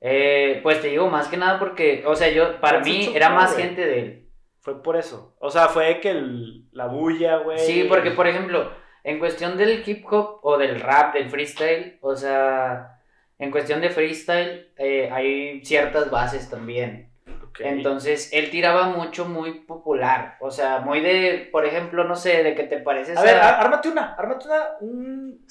[0.01, 3.05] Eh, pues te digo, más que nada porque, o sea, yo, para ¿Quién se mí,
[3.07, 3.65] chocó, era más güey?
[3.65, 4.28] gente de él.
[4.61, 5.35] Fue por eso.
[5.41, 7.59] O sea, fue que el- la bulla, güey.
[7.59, 8.71] Sí, porque por ejemplo,
[9.05, 13.01] en cuestión del hip hop o del rap, del freestyle, o sea,
[13.39, 17.07] en cuestión de freestyle eh, hay ciertas bases también.
[17.61, 22.55] Entonces, él tiraba mucho muy popular, o sea, muy de, por ejemplo, no sé, de
[22.55, 25.45] que te pareces A ver, a- ármate una, ármate una, un...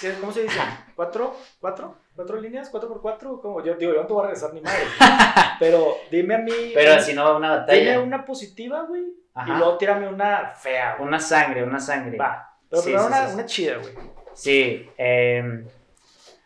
[0.00, 0.58] ¿qué- ¿Cómo se dice?
[0.96, 1.36] ¿Cuatro?
[1.60, 1.96] ¿Cuatro?
[2.20, 2.68] ¿Cuatro líneas?
[2.68, 3.40] ¿Cuatro por cuatro?
[3.40, 3.64] ¿Cómo?
[3.64, 4.82] Yo digo, yo no te voy a regresar ni madre.
[5.58, 6.52] pero dime a mí...
[6.74, 8.00] pero así no va una Dime batalla.
[8.00, 9.04] una positiva, güey.
[9.04, 11.08] Y luego tírame una fea, güey.
[11.08, 12.18] Una sangre, una sangre.
[12.18, 12.58] Va.
[12.68, 13.94] Pero Sí, sí, una, sí, una chida, güey.
[14.34, 15.66] Sí, em,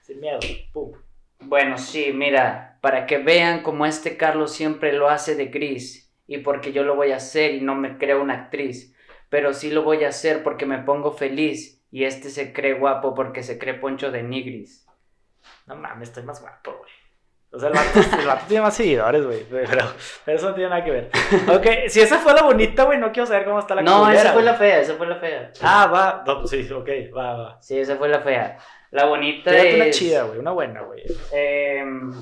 [0.03, 0.39] Sin miedo.
[0.73, 0.93] Pum.
[1.41, 6.39] Bueno, sí, mira, para que vean como este Carlos siempre lo hace de gris y
[6.39, 8.95] porque yo lo voy a hacer y no me creo una actriz,
[9.29, 13.13] pero sí lo voy a hacer porque me pongo feliz y este se cree guapo
[13.17, 14.84] porque se cree Poncho de Nigris.
[15.67, 16.91] No mames, estoy más guapo, güey.
[17.53, 19.45] O sea, el vato, el vato tiene más seguidores, güey.
[19.49, 19.85] Pero,
[20.25, 21.11] pero eso no tiene nada que ver.
[21.55, 24.21] Ok, si esa fue la bonita, güey, no quiero saber cómo está la No, culera,
[24.21, 25.53] esa fue la fea, esa fue la fea.
[25.63, 26.25] Ah, va.
[26.27, 27.63] No, sí, ok, va, va.
[27.63, 28.59] Sí, esa fue la fea.
[28.91, 29.75] La bonita Tírate es...
[29.77, 31.03] una chida, güey, una buena, güey.
[31.33, 32.13] em,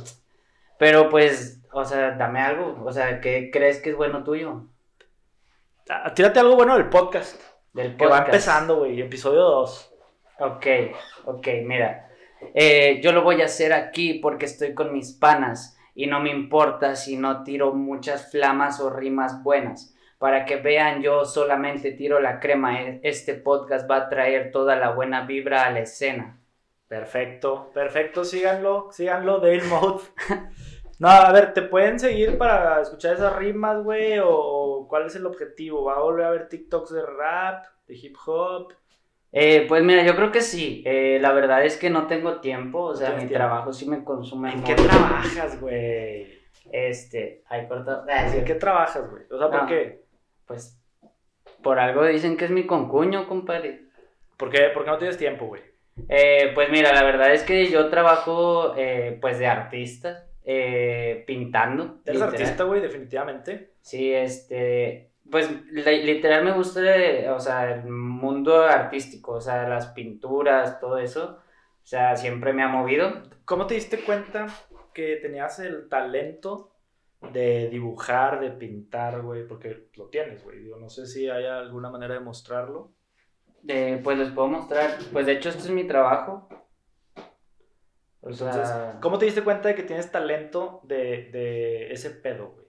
[0.78, 4.66] pero pues, o sea, dame algo, o sea, ¿qué crees que es bueno tuyo?
[5.88, 7.40] Ah, Tírate algo bueno del podcast.
[7.72, 8.26] Del Que va podcast.
[8.28, 9.94] empezando, güey, episodio 2.
[10.40, 10.66] Ok,
[11.24, 12.08] ok, mira.
[12.55, 16.31] Eh, yo lo voy a hacer aquí porque estoy con mis panas y no me
[16.31, 19.94] importa si no tiro muchas flamas o rimas buenas.
[20.18, 22.81] Para que vean, yo solamente tiro la crema.
[22.83, 26.38] E- Este podcast va a traer toda la buena vibra a la escena.
[26.88, 30.02] Perfecto, perfecto, síganlo, síganlo, Dale Mode.
[30.98, 34.20] No, a ver, ¿te pueden seguir para escuchar esas rimas, güey?
[34.22, 35.85] ¿O, cuál es el objetivo?
[35.85, 38.72] ¿Va a volver a ver TikToks de rap, de hip hop?
[39.32, 40.82] Eh, pues mira, yo creo que sí.
[40.86, 42.80] Eh, la verdad es que no tengo tiempo.
[42.82, 43.34] O sea, mi tiempo.
[43.34, 44.74] trabajo sí me consume ¿En mucho.
[44.76, 46.40] qué trabajas, güey?
[46.70, 48.04] Este, ahí corta.
[48.34, 49.24] ¿En qué trabajas, güey?
[49.30, 49.66] O sea, ¿por No.
[49.68, 50.02] qué?
[50.46, 50.78] Pues,
[51.62, 53.82] por algo dicen que es mi concuño, compadre.
[54.36, 55.62] ¿Por qué, ¿Por qué no tienes tiempo, güey?
[56.08, 62.00] Eh, pues mira, la verdad es que yo trabajo eh, pues de artista, eh, pintando.
[62.04, 62.28] Eres literal.
[62.30, 63.72] artista, güey, definitivamente.
[63.82, 66.80] Sí, este, pues li- literal me gusta,
[67.34, 71.40] o sea, el mundo artístico, o sea, las pinturas, todo eso,
[71.82, 73.24] o sea, siempre me ha movido.
[73.46, 74.46] ¿Cómo te diste cuenta
[74.94, 76.70] que tenías el talento
[77.32, 79.48] de dibujar, de pintar, güey?
[79.48, 80.60] Porque lo tienes, güey.
[80.60, 82.92] Digo, no sé si hay alguna manera de mostrarlo.
[83.68, 86.48] Eh, pues les puedo mostrar, pues de hecho este es mi trabajo.
[88.20, 92.52] O Entonces, sea, ¿cómo te diste cuenta de que tienes talento de, de ese pedo,
[92.52, 92.66] güey?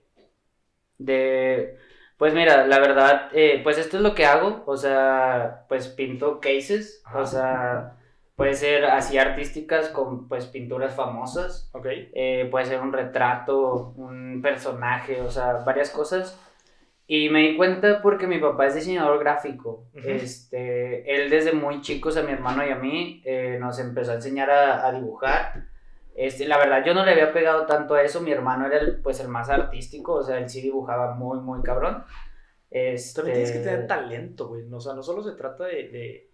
[0.98, 1.78] De,
[2.18, 6.40] pues mira, la verdad, eh, pues esto es lo que hago, o sea, pues pinto
[6.40, 7.18] cases, Ajá.
[7.20, 7.96] o sea,
[8.36, 11.86] puede ser así artísticas con pues pinturas famosas, ¿Ok?
[11.88, 16.40] eh, puede ser un retrato, un personaje, o sea, varias cosas.
[17.06, 19.84] Y me di cuenta porque mi papá es diseñador gráfico.
[19.92, 24.14] Este, él desde muy chicos a mi hermano y a mí eh, nos empezó a
[24.14, 25.66] enseñar a, a dibujar.
[26.14, 29.00] Este, la verdad yo no le había pegado tanto a eso, mi hermano era el,
[29.00, 32.04] pues el más artístico, o sea, él sí dibujaba muy, muy cabrón.
[32.70, 34.64] Este, También tienes que tener talento, güey.
[34.64, 36.30] No, o sea, no solo se trata de, de,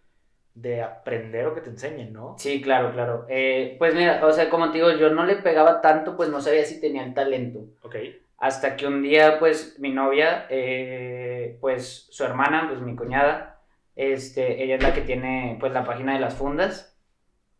[0.54, 2.34] de aprender o que te enseñen, ¿no?
[2.38, 3.26] Sí, claro, claro.
[3.28, 6.40] Eh, pues mira, o sea, como te digo, yo no le pegaba tanto, pues no
[6.40, 7.60] sabía si tenía el talento.
[7.82, 7.96] Ok.
[8.38, 13.60] Hasta que un día, pues, mi novia, eh, pues, su hermana, pues, mi cuñada,
[13.96, 16.89] este, ella es la que tiene, pues, la página de las fundas.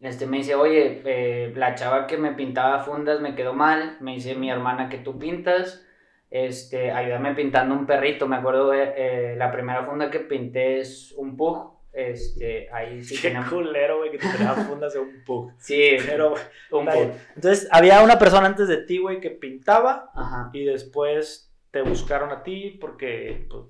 [0.01, 3.99] Este, me dice, oye, eh, la chava que me pintaba fundas me quedó mal.
[4.01, 5.85] Me dice mi hermana que tú pintas.
[6.31, 8.27] Este, ayúdame pintando un perrito.
[8.27, 11.79] Me acuerdo, eh, eh, la primera funda que pinté es un pug.
[11.93, 13.47] Este, ahí sí Qué tenía...
[13.47, 15.53] culero, güey, que te traía fundas de un pug.
[15.59, 16.35] Sí, Pero,
[16.71, 17.11] un pug.
[17.35, 20.51] Entonces, había una persona antes de ti, güey, que pintaba Ajá.
[20.55, 23.47] y después te buscaron a ti porque...
[23.51, 23.65] pues,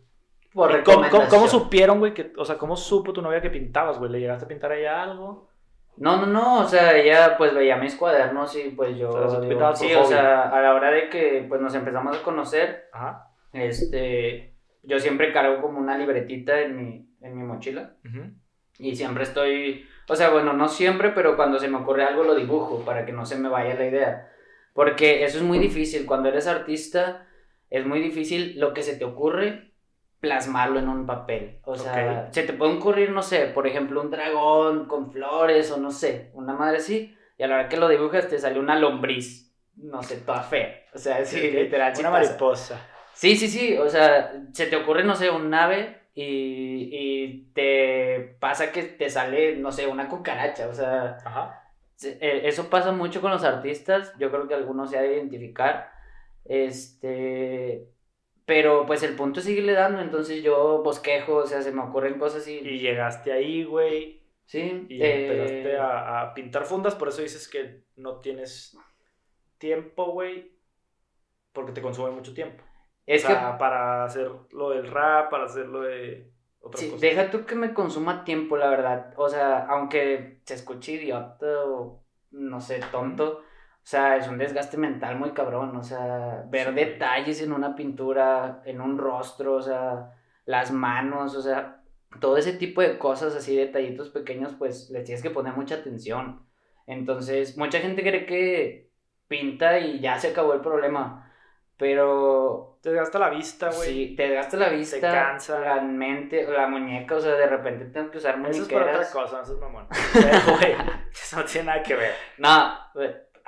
[0.53, 3.99] Por ¿y ¿Cómo, cómo, supieron, güey, que, o sea, cómo supo tu novia que pintabas,
[3.99, 4.13] güey?
[4.13, 5.51] ¿Le llegaste a pintar a ella algo?
[5.97, 9.11] No, no, no, o sea, ella pues veía mis cuadernos y pues yo...
[9.11, 12.17] O sea, digo, por sí, o sea, a la hora de que pues nos empezamos
[12.17, 13.29] a conocer, Ajá.
[13.53, 18.31] este, yo siempre cargo como una libretita en mi, en mi mochila Ujú.
[18.79, 22.35] y siempre estoy, o sea, bueno, no siempre, pero cuando se me ocurre algo lo
[22.35, 24.27] dibujo para que no se me vaya la idea.
[24.73, 27.27] Porque eso es muy difícil, cuando eres artista
[27.69, 29.70] es muy difícil lo que se te ocurre
[30.21, 31.59] plasmarlo en un papel.
[31.65, 32.35] O sea, Ok.
[32.35, 36.31] se te puede ocurrir, no sé, por ejemplo, un dragón con flores o no sé,
[36.35, 40.03] una madre así, y a la hora que lo dibujas te sale una lombriz, no
[40.03, 40.83] sé, toda fea.
[40.95, 41.55] O sea, sí, Ok.
[41.55, 41.93] literal.
[41.99, 42.87] Una mariposa.
[43.15, 48.37] Sí, sí, sí, o sea, se te ocurre, no sé, un ave y, y te
[48.41, 51.63] pasa que te sale, no sé, una cucaracha, o sea, Ajá.
[52.03, 55.91] eh, eso pasa mucho con los artistas, yo creo que algunos se ha de identificar,
[56.45, 57.89] este,
[58.51, 62.19] pero pues el punto es seguirle dando, entonces yo bosquejo, o sea, se me ocurren
[62.19, 67.09] cosas y, Y llegaste ahí, güey, sí, y eh, empezaste a, a pintar fundas, por
[67.09, 68.77] eso dices que no tienes
[69.59, 70.51] tiempo, güey,
[71.53, 72.65] porque te consume mucho tiempo.
[73.07, 77.01] es o sea, para hacer lo del rap, para hacer lo de otras Sí, cosas.
[77.01, 79.15] deja tú que me consuma tiempo, la verdad.
[79.17, 83.43] O sea, aunque se escuche idiota o no sé, tonto,
[83.83, 85.77] o sea, es un desgaste mental muy cabrón.
[85.77, 90.13] O sea, ver Sí, detalles en una pintura, en un rostro, o sea,
[90.45, 91.83] las manos, o sea,
[92.21, 96.45] todo ese tipo de cosas así, detallitos pequeños, pues les tienes que poner mucha atención.
[96.87, 98.91] Entonces, mucha gente cree que
[99.29, 101.27] pinta y ya se acabó el problema.
[101.77, 103.89] Pero Te gasta la vista, güey.
[104.09, 105.61] Sí, te desgasta la vista, cansa.
[105.61, 108.93] la mente, la muñeca, o sea, de repente tengo que usar Eso es para otra
[108.99, 109.13] muñequeras.
[109.13, 109.87] cosa, eso es mamón.
[111.37, 112.15] No tiene nada que ver.
[112.39, 112.75] No,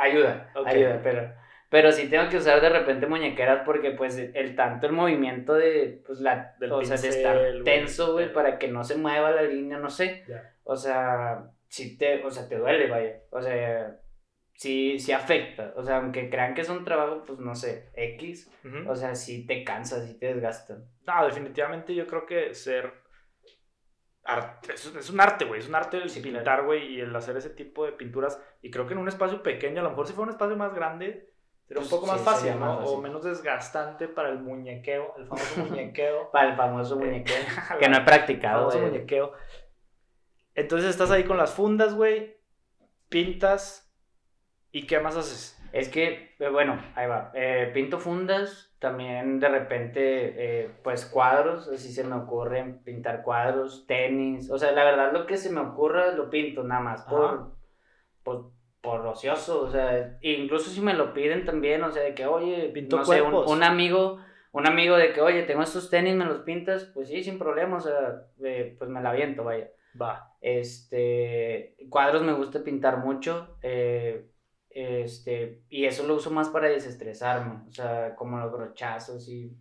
[0.03, 1.33] ayuda, ayuda, pero,
[1.69, 6.03] pero sí tengo que usar de repente muñequeras porque pues el tanto el movimiento de,
[6.07, 9.43] pues la, Del o sea, de estar tenso, güey, para que no se mueva la
[9.43, 10.25] línea, no sé.
[10.65, 13.21] O sea, sí te, o sea, te duele, vaya.
[13.31, 13.99] O sea,
[14.55, 15.73] sí, sí afecta.
[15.77, 18.51] O sea, aunque crean que es un trabajo, pues no sé, X.
[18.87, 20.79] O sea, sí te cansa, sí te desgasta.
[21.07, 23.02] No, definitivamente yo creo que ser.
[24.25, 25.61] Arte- es, es un arte, güey.
[25.61, 28.41] Es un arte el Sí, pintar, güey, y el hacer ese tipo de pinturas.
[28.63, 30.75] Y creo que en un espacio pequeño, a lo mejor si fuera un espacio más
[30.75, 31.33] grande,
[31.67, 32.87] sería un Pues, poco más sí, fácil, más ¿no?
[32.87, 36.31] O menos desgastante para el muñequeo, el famoso muñequeo.
[36.31, 37.37] Para el famoso muñequeo.
[37.81, 38.91] que no he el practicado, famoso güey.
[38.91, 39.33] muñequeo.
[40.55, 42.37] Entonces estás ahí con las fundas, güey.
[43.09, 43.91] Pintas.
[44.71, 45.59] ¿Y qué más haces?
[45.73, 47.31] Es que, eh, bueno, ahí va.
[47.35, 50.01] Eh, pinto fundas, también de repente,
[50.37, 54.51] eh, pues cuadros, así se me ocurren pintar cuadros, tenis.
[54.51, 57.53] O sea, la verdad, lo que se me ocurra lo pinto, nada más, por,
[58.23, 58.51] por,
[58.83, 59.63] por ocioso.
[59.63, 63.05] O sea, incluso si me lo piden también, o sea, de que, oye, Pinto no
[63.05, 64.19] sé, un, amigo.
[64.53, 67.79] Un amigo de que, oye, tengo estos tenis, me los pintas, pues sí, sin problema,
[67.79, 69.71] o sea, eh, pues me la aviento, vaya.
[70.01, 70.35] Va.
[70.43, 73.57] Este, cuadros me gusta pintar mucho.
[73.63, 74.29] eh,
[74.75, 77.61] este, y eso lo uso más para desestresarme.
[77.69, 79.57] O sea, como los brochazos y,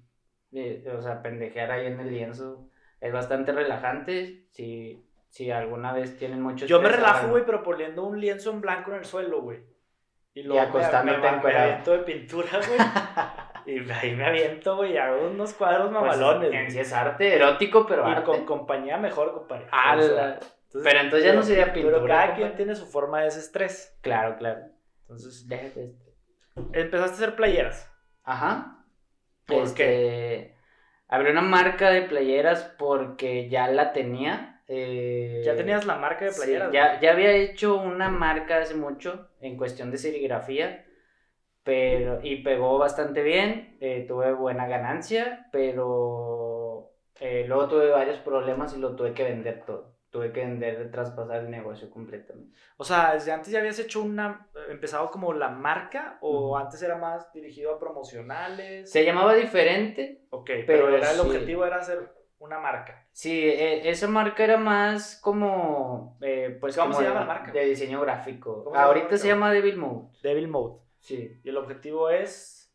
[0.53, 2.67] eh, o sea, pendejear ahí en el lienzo.
[2.99, 4.45] Es bastante relajante.
[4.51, 8.51] Si, si alguna vez tienen mucho Yo me estrés, relajo, güey, pero poniendo un lienzo
[8.51, 9.59] en blanco en el suelo, güey.
[10.33, 11.63] Y luego me- acostándote me, me, encuerado.
[11.69, 12.49] aviento de pintura,
[13.65, 13.75] güey.
[13.85, 16.49] y ahí me aviento, güey, y hago unos cuadros Pues, mamalones.
[16.51, 16.71] güey.
[16.71, 18.23] sí es arte, erótico, pero y arte.
[18.23, 19.67] con compañía mejor, compadre.
[19.71, 20.03] ¡Hala!
[20.03, 22.35] O sea, entonces- Pero entonces ya no sería Pero pintura, cada compadre.
[22.43, 23.97] quien tiene su forma de desestrés.
[24.01, 24.61] Claro, claro.
[25.15, 26.11] Entonces, Déjate esto.
[26.73, 27.89] empezaste a hacer playeras.
[28.23, 28.85] Ajá.
[29.45, 30.55] ¿Por Este,
[31.07, 34.63] Abrí una marca de playeras porque ya la tenía.
[34.67, 36.71] eh, Ya tenías la marca de sí, playeras.
[36.71, 37.01] ya, güey.
[37.01, 40.85] ya había hecho una marca hace mucho en cuestión de serigrafía.
[41.63, 43.77] Pero, y pegó bastante bien.
[43.81, 45.47] eh, tuve buena ganancia.
[45.51, 49.93] Pero eh, luego tuve varios problemas y lo tuve que vender todo.
[50.11, 52.53] Tuve que vender, traspasar el negocio completamente.
[52.77, 54.47] O sea, desde antes ya habías hecho una.
[54.69, 58.91] empezado como la marca o antes era más dirigido a promocionales.
[58.91, 61.27] Se llamaba diferente, Ok, pero, Pero era, el sí.
[61.27, 63.07] objetivo era hacer una marca.
[63.13, 67.25] Sí, eh, esa marca era más como, eh, pues ¿Cómo como se de- llama la
[67.33, 67.51] marca?
[67.53, 68.63] De diseño gráfico.
[68.65, 70.09] ¿Cómo se llama la Ahorita se llama Devil Mode.
[70.23, 70.81] Devil Mode.
[70.99, 71.39] Sí.
[71.43, 72.73] Y el objetivo es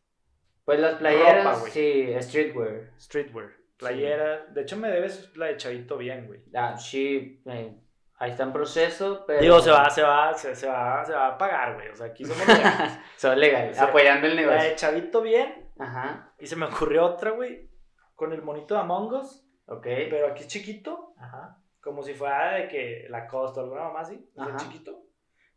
[0.64, 2.90] Pues las playeras, Ropa, sí, streetwear.
[2.98, 3.50] streetwear.
[3.78, 4.46] Playera.
[4.46, 6.40] De hecho, me debes la de Chavito bien, güey.
[6.54, 7.76] Ah, sí, eh,
[8.18, 9.40] ahí está en proceso, pero...
[9.40, 11.88] Digo, se va, se va, se, se va, se va a pagar, güey.
[11.88, 12.98] O sea, aquí somos legales.
[13.16, 13.84] Son legales, Sí.
[13.84, 14.68] apoyando el La negocio.
[14.70, 15.70] de Chavito bien.
[15.78, 17.68] Ajá, Y se me ocurrió otra, güey.
[18.14, 19.46] Con el monito de Among Us.
[19.66, 19.82] ok.
[19.84, 21.12] Pero aquí chiquito.
[21.18, 21.58] Ajá.
[21.80, 24.26] Como si fuera de que la costa o alguna mamá así.
[24.34, 25.02] o sea, chiquito.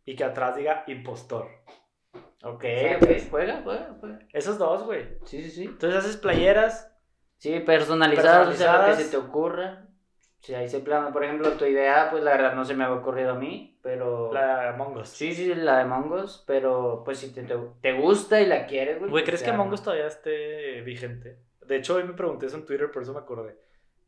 [0.06, 1.48] Y que atrás diga impostor.
[2.44, 3.24] Ok, ¿Sabes?
[3.26, 4.20] ok, juega, juega, juega.
[4.34, 5.18] Esos dos, güey.
[5.26, 5.64] Sí, sí, sí.
[5.66, 6.92] Entonces haces playeras.
[7.40, 9.04] Sí, personalizadas, o sea, lo que Personalizadas.
[9.04, 9.86] se te ocurra.
[10.42, 11.12] Sí, ahí se plana.
[11.12, 14.32] Por ejemplo, tu idea, pues la verdad no se me había ocurrido a mí, pero...
[14.34, 15.10] La de Among Us.
[15.10, 19.10] Sí, sí, la de Mongos, pero pues si te, te, gusta y la quieres, güey.
[19.10, 21.40] Güey, pues ¿crees que Us todavía esté vigente?
[21.66, 23.58] De hecho, hoy me pregunté eso en Twitter, por eso me acordé.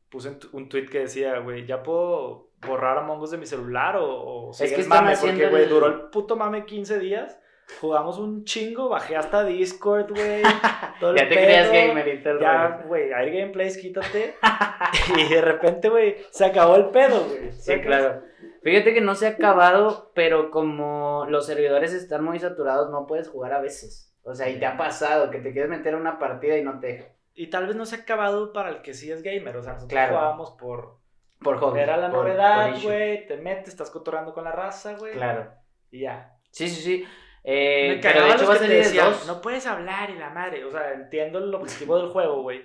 [0.10, 4.50] Puse un, tweet que decía, güey, ¿ya puedo borrar Among Us de mi celular o,
[4.50, 5.16] o sigue que mame?
[5.18, 7.40] Porque, güey, el- duró el puto mame 15 días.
[7.80, 10.42] Jugamos un chingo, bajé hasta Discord, güey.
[10.44, 11.88] Ya te creas pedo.
[11.88, 14.36] gamer y todo el Ya, güey, Air Gameplays, quítate.
[15.18, 17.52] y de repente, güey, se acabó el pedo, güey.
[17.54, 18.24] Sí, claro.
[18.64, 23.30] Fíjate que no se ha acabado, pero como los servidores están muy saturados, no puedes
[23.30, 24.14] jugar a veces.
[24.24, 26.80] O sea, y te ha pasado que te quieres meter a una partida y no
[26.80, 27.06] te deja.
[27.34, 29.56] Y tal vez no se ha acabado para el que sí es gamer.
[29.58, 30.14] O sea, nosotros Claro.
[30.16, 31.00] jugábamos por.
[31.42, 31.80] Por hobby.
[31.80, 33.26] Era la por- novedad, güey.
[33.26, 35.14] Te metes, estás cotorreando con la raza, güey.
[35.14, 35.52] Claro.
[35.90, 36.36] Y ya.
[36.52, 37.06] Sí, sí, sí.
[37.44, 39.28] Eh, Me pero de hecho va a salir decían, 2.
[39.28, 40.64] no puedes hablar y la madre.
[40.64, 42.64] O sea, entiendo el objetivo del juego, güey.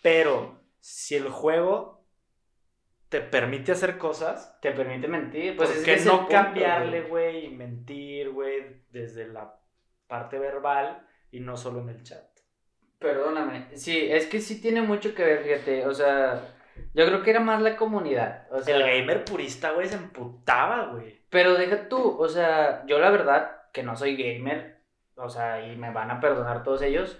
[0.00, 2.06] Pero si el juego
[3.08, 5.56] te permite hacer cosas, Te permite mentir.
[5.56, 7.10] Pues ¿por es que no punto, cambiarle, güey.
[7.10, 9.54] güey, y mentir, güey, desde la
[10.06, 12.24] parte verbal y no solo en el chat?
[12.98, 13.68] Perdóname.
[13.76, 15.86] Sí, es que sí tiene mucho que ver, fíjate.
[15.86, 16.40] O sea,
[16.94, 18.46] yo creo que era más la comunidad.
[18.52, 21.20] O sea, El gamer purista, güey, se emputaba, güey.
[21.28, 24.78] Pero deja tú, o sea, yo la verdad que no soy gamer,
[25.16, 27.18] o sea, y me van a perdonar todos ellos,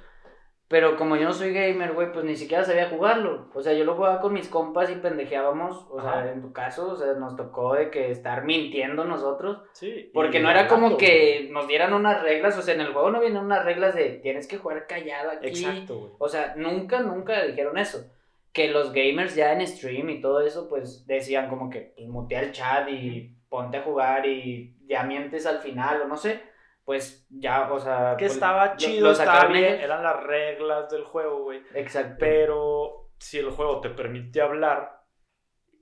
[0.68, 3.50] pero como yo no soy gamer, güey, pues ni siquiera sabía jugarlo.
[3.54, 6.22] O sea, yo lo jugaba con mis compas y pendejeábamos, o Ajá.
[6.22, 10.10] sea, en tu caso, o sea, nos tocó de que estar mintiendo nosotros, Sí.
[10.14, 13.20] porque no era como que nos dieran unas reglas, o sea, en el juego no
[13.20, 15.48] vienen unas reglas de tienes que jugar callado aquí.
[15.48, 16.12] Exacto, güey.
[16.18, 18.10] O sea, nunca, nunca dijeron eso.
[18.54, 22.40] Que los gamers ya en stream y todo eso, pues decían como que pues, mutea
[22.40, 26.42] el chat y ponte a jugar y ya mientes al final o no sé.
[26.84, 28.16] Pues ya, o sea.
[28.16, 31.62] Que pues, estaba chido, lo estaba bien, eran las reglas del juego, güey.
[31.74, 32.16] Exacto.
[32.18, 35.02] Pero si el juego te permite hablar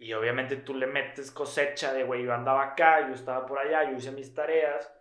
[0.00, 3.88] y obviamente tú le metes cosecha de, güey, yo andaba acá, yo estaba por allá,
[3.88, 4.92] yo hice mis tareas,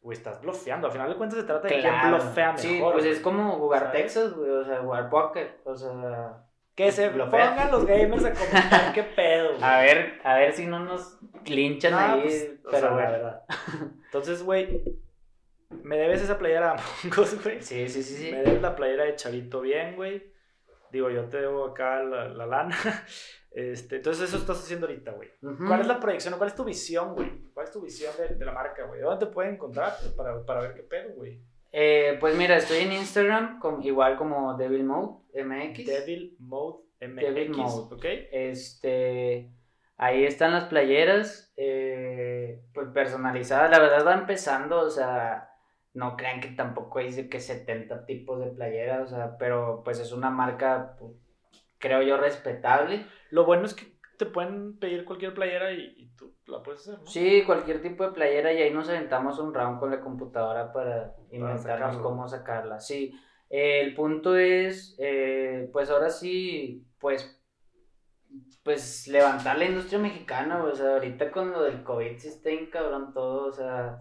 [0.00, 0.86] güey, estás blofeando.
[0.86, 2.60] Al final de cuentas se trata de quién blofea mejor.
[2.60, 4.02] Sí, pues es como jugar ¿sabes?
[4.02, 5.60] Texas, güey, o sea, jugar póker.
[5.64, 6.44] O sea.
[6.78, 7.50] Que se blofea.
[7.50, 9.62] pongan los gamers a comentar qué pedo, güey.
[9.64, 12.20] A ver, a ver si no nos linchan No, ahí.
[12.22, 13.42] pues, pero sea, la verdad.
[14.04, 14.84] Entonces, güey,
[15.70, 17.60] me debes esa playera de Among Us, güey.
[17.62, 18.30] Sí, sí, sí, sí.
[18.30, 20.32] Me debes la playera de Chavito bien, güey.
[20.92, 22.76] Digo, yo te debo acá la, la lana.
[23.50, 25.30] Este, entonces eso estás haciendo ahorita, güey.
[25.66, 27.50] ¿Cuál es la proyección o cuál es tu visión, güey?
[27.54, 29.00] ¿Cuál es tu visión de, de la marca, güey?
[29.00, 31.40] ¿Dónde te pueden encontrar para, para ver qué pedo, güey?
[31.72, 35.86] Eh, pues mira, estoy en Instagram, com- igual como Devil Mode MX.
[35.86, 37.94] Devil Mode MX, Devil Mode.
[37.94, 38.04] ¿ok?
[38.32, 39.50] Este,
[39.96, 43.70] ahí están las playeras, eh, pues personalizadas.
[43.70, 45.50] La verdad va empezando, o sea,
[45.94, 50.12] no crean que tampoco dice que 70 tipos de playeras, o sea, pero pues es
[50.12, 51.12] una marca, pues,
[51.78, 53.06] creo yo, respetable.
[53.30, 56.98] Lo bueno es que te pueden pedir cualquier playera y, y tú la puedes hacer,
[56.98, 57.06] ¿no?
[57.06, 61.14] Sí, cualquier tipo de playera y ahí nos aventamos un round con la computadora para
[61.30, 62.02] inventarnos sacarlo.
[62.02, 62.80] cómo sacarla.
[62.80, 63.14] Sí,
[63.48, 67.40] eh, el punto es, eh, pues ahora sí, pues,
[68.64, 72.66] pues levantar la industria mexicana, o sea, ahorita con lo del COVID sí está bien
[72.66, 73.96] cabrón todo, o sea,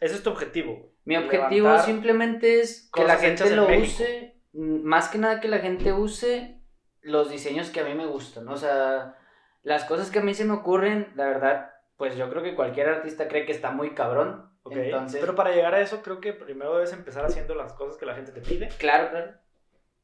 [0.00, 4.42] Ese es tu objetivo, mi objetivo Levantar simplemente es que la gente en lo use,
[4.52, 6.60] mm, más que nada que la gente use
[7.02, 9.16] los diseños que a mí me gustan, o sea,
[9.62, 12.88] las cosas que a mí se me ocurren, la verdad, pues yo creo que cualquier
[12.88, 16.74] artista cree que está muy cabrón, entonces, Pero para llegar a eso, creo que primero
[16.74, 18.68] debes empezar haciendo las cosas que la gente te pide.
[18.78, 19.32] claro, claro,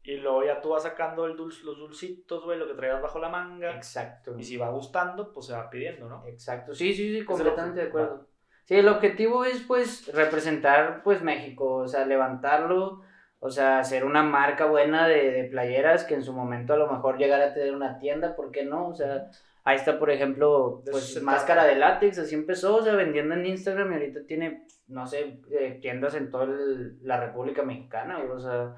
[0.02, 3.18] Y luego ya tú vas sacando el dulce, los dulcitos, güey, lo que traigas bajo
[3.18, 3.74] la manga.
[3.74, 6.24] exacto, Y si va gustando, pues se va pidiendo, ¿no?
[6.26, 8.26] exacto, sí, sí, sí, completamente de acuerdo.
[8.64, 13.02] Sí, el objetivo es pues representar pues México, o sea, levantarlo,
[13.46, 16.90] o sea, hacer una marca buena de, de playeras que en su momento a lo
[16.90, 18.88] mejor llegara a tener una tienda, ¿por qué no?
[18.88, 19.28] O sea,
[19.64, 23.90] ahí está por ejemplo, pues máscara de látex, así empezó, o sea, vendiendo en Instagram
[23.92, 28.38] y ahorita tiene, no sé, eh, tiendas en toda el- la República Mexicana, güey, o
[28.40, 28.74] sea,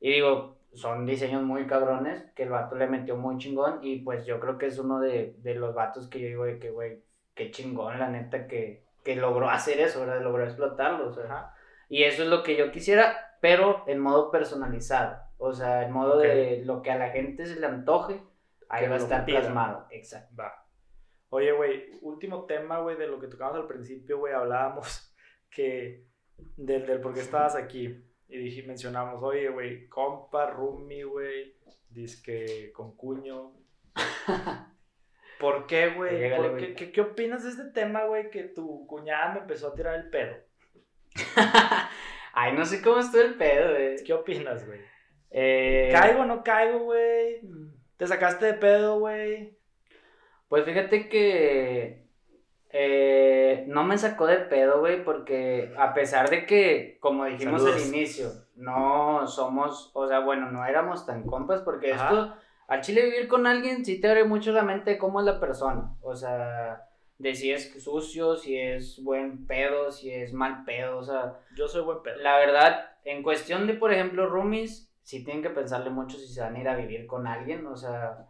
[0.00, 4.26] y digo, son diseños muy cabrones que el vato le metió muy chingón y pues
[4.26, 7.02] yo creo que es uno de, de los vatos que yo digo de que, güey,
[7.34, 10.20] qué chingón, la neta, que, que logró hacer eso, ¿verdad?
[10.20, 11.24] Logró explotarlo, o sea.
[11.24, 11.54] Ajá.
[11.88, 15.18] Y eso es lo que yo quisiera, pero en modo personalizado.
[15.38, 18.22] O sea, en modo de lo que a la gente se le antoje,
[18.68, 19.40] ahí Que va a estar pida.
[19.40, 19.86] plasmado.
[19.90, 20.34] Exacto.
[20.38, 20.64] Va.
[21.28, 25.14] Oye, güey, último tema, güey, de lo que tocamos al principio, güey, hablábamos
[25.50, 26.06] que
[26.56, 28.02] del, del por qué estabas aquí.
[28.28, 31.56] Y dije, mencionamos, oye, güey, compa, roomie, güey,
[31.90, 33.52] disque con cuño.
[35.38, 36.18] ¿Por qué, güey.
[36.58, 39.94] qué, qué, qué opinas de este tema, güey, que tu cuñada me empezó a tirar
[39.96, 40.34] el pedo?
[42.38, 44.04] Ay, no sé cómo estuvo el pedo, güey.
[44.04, 44.78] ¿Qué opinas, güey?
[45.30, 47.40] Eh, ¿Caigo o no caigo, güey?
[47.96, 49.56] ¿Te sacaste de pedo, güey?
[50.46, 52.06] Pues fíjate que
[52.68, 57.82] eh, no me sacó de pedo, güey, porque a pesar de que, como dijimos Saludos.
[57.82, 62.04] al inicio, no somos, o sea, bueno, no éramos tan compas, porque Ajá.
[62.04, 62.34] esto,
[62.68, 65.40] al chile vivir con alguien, sí te abre mucho la mente de cómo es la
[65.40, 66.86] persona, o sea,
[67.18, 71.66] de si es sucio, si es buen pedo, si es mal pedo, o sea, Yo
[71.68, 72.16] soy buen pedo.
[72.20, 76.40] la verdad, en cuestión de, por ejemplo, roomies, sí tienen que pensarle mucho si se
[76.40, 78.26] van a ir a vivir con alguien, o sea,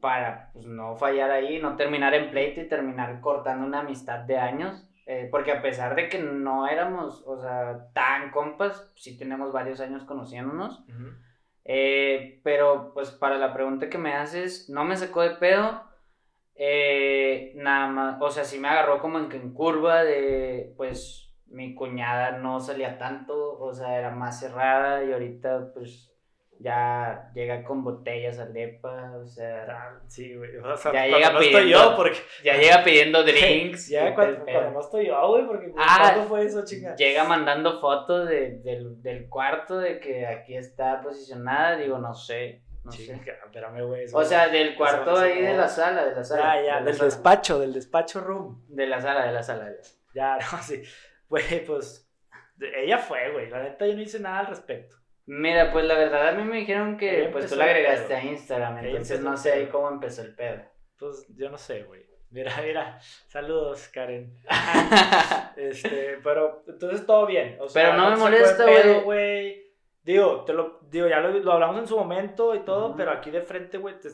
[0.00, 4.36] para pues, no fallar ahí, no terminar en pleito y terminar cortando una amistad de
[4.38, 4.84] años.
[5.10, 9.80] eh, porque a pesar de que no éramos, o sea, tan compas, sí tenemos varios
[9.80, 10.80] años conociéndonos.
[10.80, 11.14] Ujú.
[11.64, 15.82] Eh, pero pues para la pregunta que me haces, no me sacó de pedo.
[16.60, 21.74] Eh, nada más, o sea, sí me agarró como en, en curva de, pues mi
[21.74, 26.12] cuñada no salía tanto, o sea, era más cerrada y ahorita pues
[26.60, 30.56] ya llega con botellas al depa, o sea, Ah, Sí, güey.
[30.56, 32.18] O sea, Ya llega no estoy pidiendo- yo, porque.
[32.42, 33.88] ya llega pidiendo drinks.
[33.88, 36.96] Ya cuando, cuando no estoy yo, güey, porque Ah, ¿cuándo fue eso, chinga?
[36.96, 42.62] Llega mandando fotos de- del, del cuarto de que aquí está posicionada, digo, no sé,
[42.88, 43.04] no sé.
[43.06, 44.04] Chinga, espérame, güey.
[44.04, 45.58] eso- O sea, del cuarto eso ahí de no.
[45.58, 46.42] la sala, de la sala.
[46.56, 47.04] Ya, ya, de la del sala.
[47.06, 48.64] despacho, del despacho room.
[48.68, 49.70] De la sala, de la sala.
[50.14, 50.82] Ya, no, sí.
[51.28, 52.04] Güey, pues.
[52.60, 53.48] Ella fue, güey.
[53.48, 54.96] La neta, yo no hice nada al respecto.
[55.26, 58.24] Mira, pues la verdad a mí me dijeron que Ella pues tú la agregaste a
[58.24, 60.62] Instagram, entonces no sé ahí cómo empezó el pedo.
[60.98, 62.06] Pues yo no sé, güey.
[62.30, 62.98] Mira, mira.
[63.28, 64.34] Saludos, Karen.
[65.56, 67.56] Este, pero entonces todo bien.
[67.60, 69.67] O sea, Pero no me sacó de molesta, güey.
[70.08, 73.30] Digo, te lo, digo, ya lo, lo hablamos en su momento y todo, pero aquí
[73.30, 74.08] de frente, güey, te,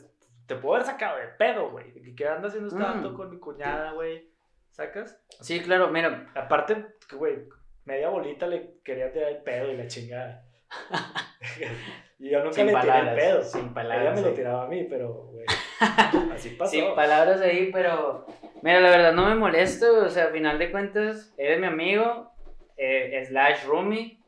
[0.45, 1.93] te puedo haber sacado de pedo, güey.
[1.93, 2.83] ¿Qué- ¿Qué anda haciendo este Mm.
[2.97, 4.29] vato con mi cuñada, güey?
[4.71, 5.17] ¿Sacas?
[5.39, 6.85] sí, claro, mira, Aparte,
[7.17, 7.47] güey,
[7.85, 10.43] media bolita le quería tirar el pedo y la chingada.
[12.19, 13.43] y yo nunca sin le tiré el palabras, pedo.
[13.43, 14.15] sin Ella palabras.
[14.21, 15.45] me lo tiraba a mí, pero, güey.
[16.33, 16.71] Así pasó.
[16.71, 18.25] Sin palabras ahí, pero
[18.61, 22.31] mira, la verdad no me molesto, o sea, a final de cuentas, eres mi amigo,
[22.75, 24.19] eh, slash roomie,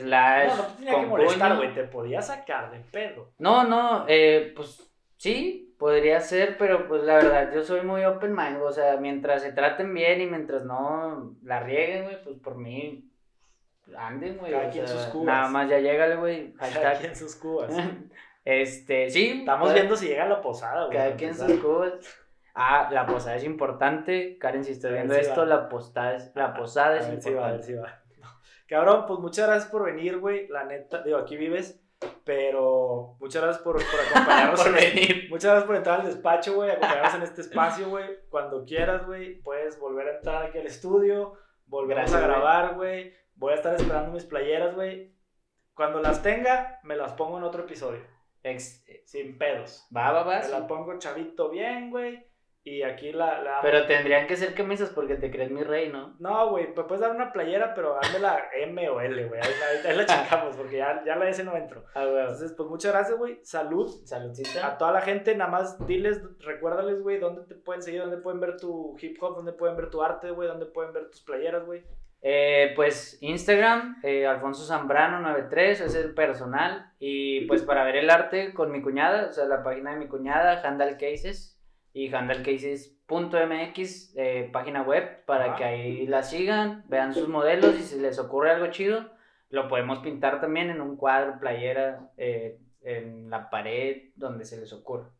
[0.00, 1.74] slash no, no te tenía que molestar, güey.
[1.74, 3.30] Te podía sacar de pedo.
[3.38, 8.34] No, no, eh, pues sí, podría ser, pero pues la verdad yo soy muy open
[8.34, 12.56] mind, o sea, mientras se traten bien y mientras no la rieguen, güey, pues por
[12.56, 13.04] mí
[13.96, 14.52] anden, güey.
[14.52, 15.26] Cada o quien sea, sus cubas.
[15.26, 16.52] Nada más ya llégale, güey.
[16.54, 17.72] Cada quien sus cubas.
[18.44, 19.40] Este, sí.
[19.40, 20.96] Estamos cada- viendo si llega la posada, güey.
[20.96, 21.92] Cada quien sus cubas.
[22.54, 24.38] Ah, la posada es importante.
[24.38, 25.46] Karen, si estás viendo si esto, va.
[25.46, 27.66] la, postada es, la posada A es ver si va, a ver importante.
[27.66, 28.02] si va.
[28.68, 30.46] Cabrón, pues muchas gracias por venir, güey.
[30.48, 31.80] La neta, digo, aquí vives,
[32.24, 34.60] pero muchas gracias por, por acompañarnos.
[34.62, 35.26] Por en venir.
[35.30, 38.06] Muchas gracias por entrar al despacho, güey, acompañarnos en este espacio, güey.
[38.28, 41.34] Cuando quieras, güey, puedes volver a entrar aquí al estudio,
[41.70, 43.12] Gracias, a grabar, güey.
[43.34, 45.14] Voy a estar esperando mis playeras, güey.
[45.74, 48.00] Cuando las tenga, me las pongo en otro episodio,
[48.42, 49.86] Ex- sin pedos.
[49.94, 50.38] Va, va, va.
[50.38, 50.50] Me sí.
[50.50, 52.26] la pongo chavito bien, güey,
[52.64, 53.40] y aquí la...
[53.40, 56.16] la Pero tendrían que ser camisas porque te crees mi rey, ¿no?
[56.18, 59.40] No, güey, me puedes dar una playera, pero hazme la M o L, güey.
[59.40, 61.84] Ahí, ahí- ahí la checamos, porque ya, ya la S no entró.
[61.94, 62.20] Ah, güey.
[62.20, 63.38] Entonces, pues muchas gracias, güey.
[63.42, 64.66] Salud Saludcita.
[64.66, 65.34] a toda la gente.
[65.34, 69.36] Nada más diles, recuérdales, güey, dónde te pueden seguir, dónde pueden ver tu hip hop,
[69.36, 71.82] dónde pueden ver tu arte, güey, dónde pueden ver tus playeras, güey.
[72.20, 76.90] Eh, pues Instagram, eh, Alfonso Zambrano 93, es el personal.
[76.98, 80.08] Y pues para ver el arte con mi cuñada, o sea, la página de mi
[80.08, 81.54] cuñada, Handle Cases
[81.98, 87.98] y handlecases.mx, eh, página web, para que ahí la sigan, vean sus modelos y si
[87.98, 89.10] les ocurre algo chido,
[89.50, 94.72] lo podemos pintar también en un cuadro, playera, eh, en la pared, donde se les
[94.72, 95.10] ocurra.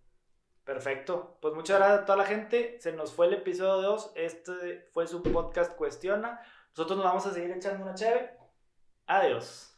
[0.62, 1.36] Perfecto.
[1.40, 2.76] Pues muchas gracias a toda la gente.
[2.78, 4.12] Se nos fue el episodio 2.
[4.14, 6.40] Este fue su podcast Cuestiona.
[6.76, 8.36] Nosotros nos vamos a seguir echando una chévere.
[9.06, 9.77] Adiós.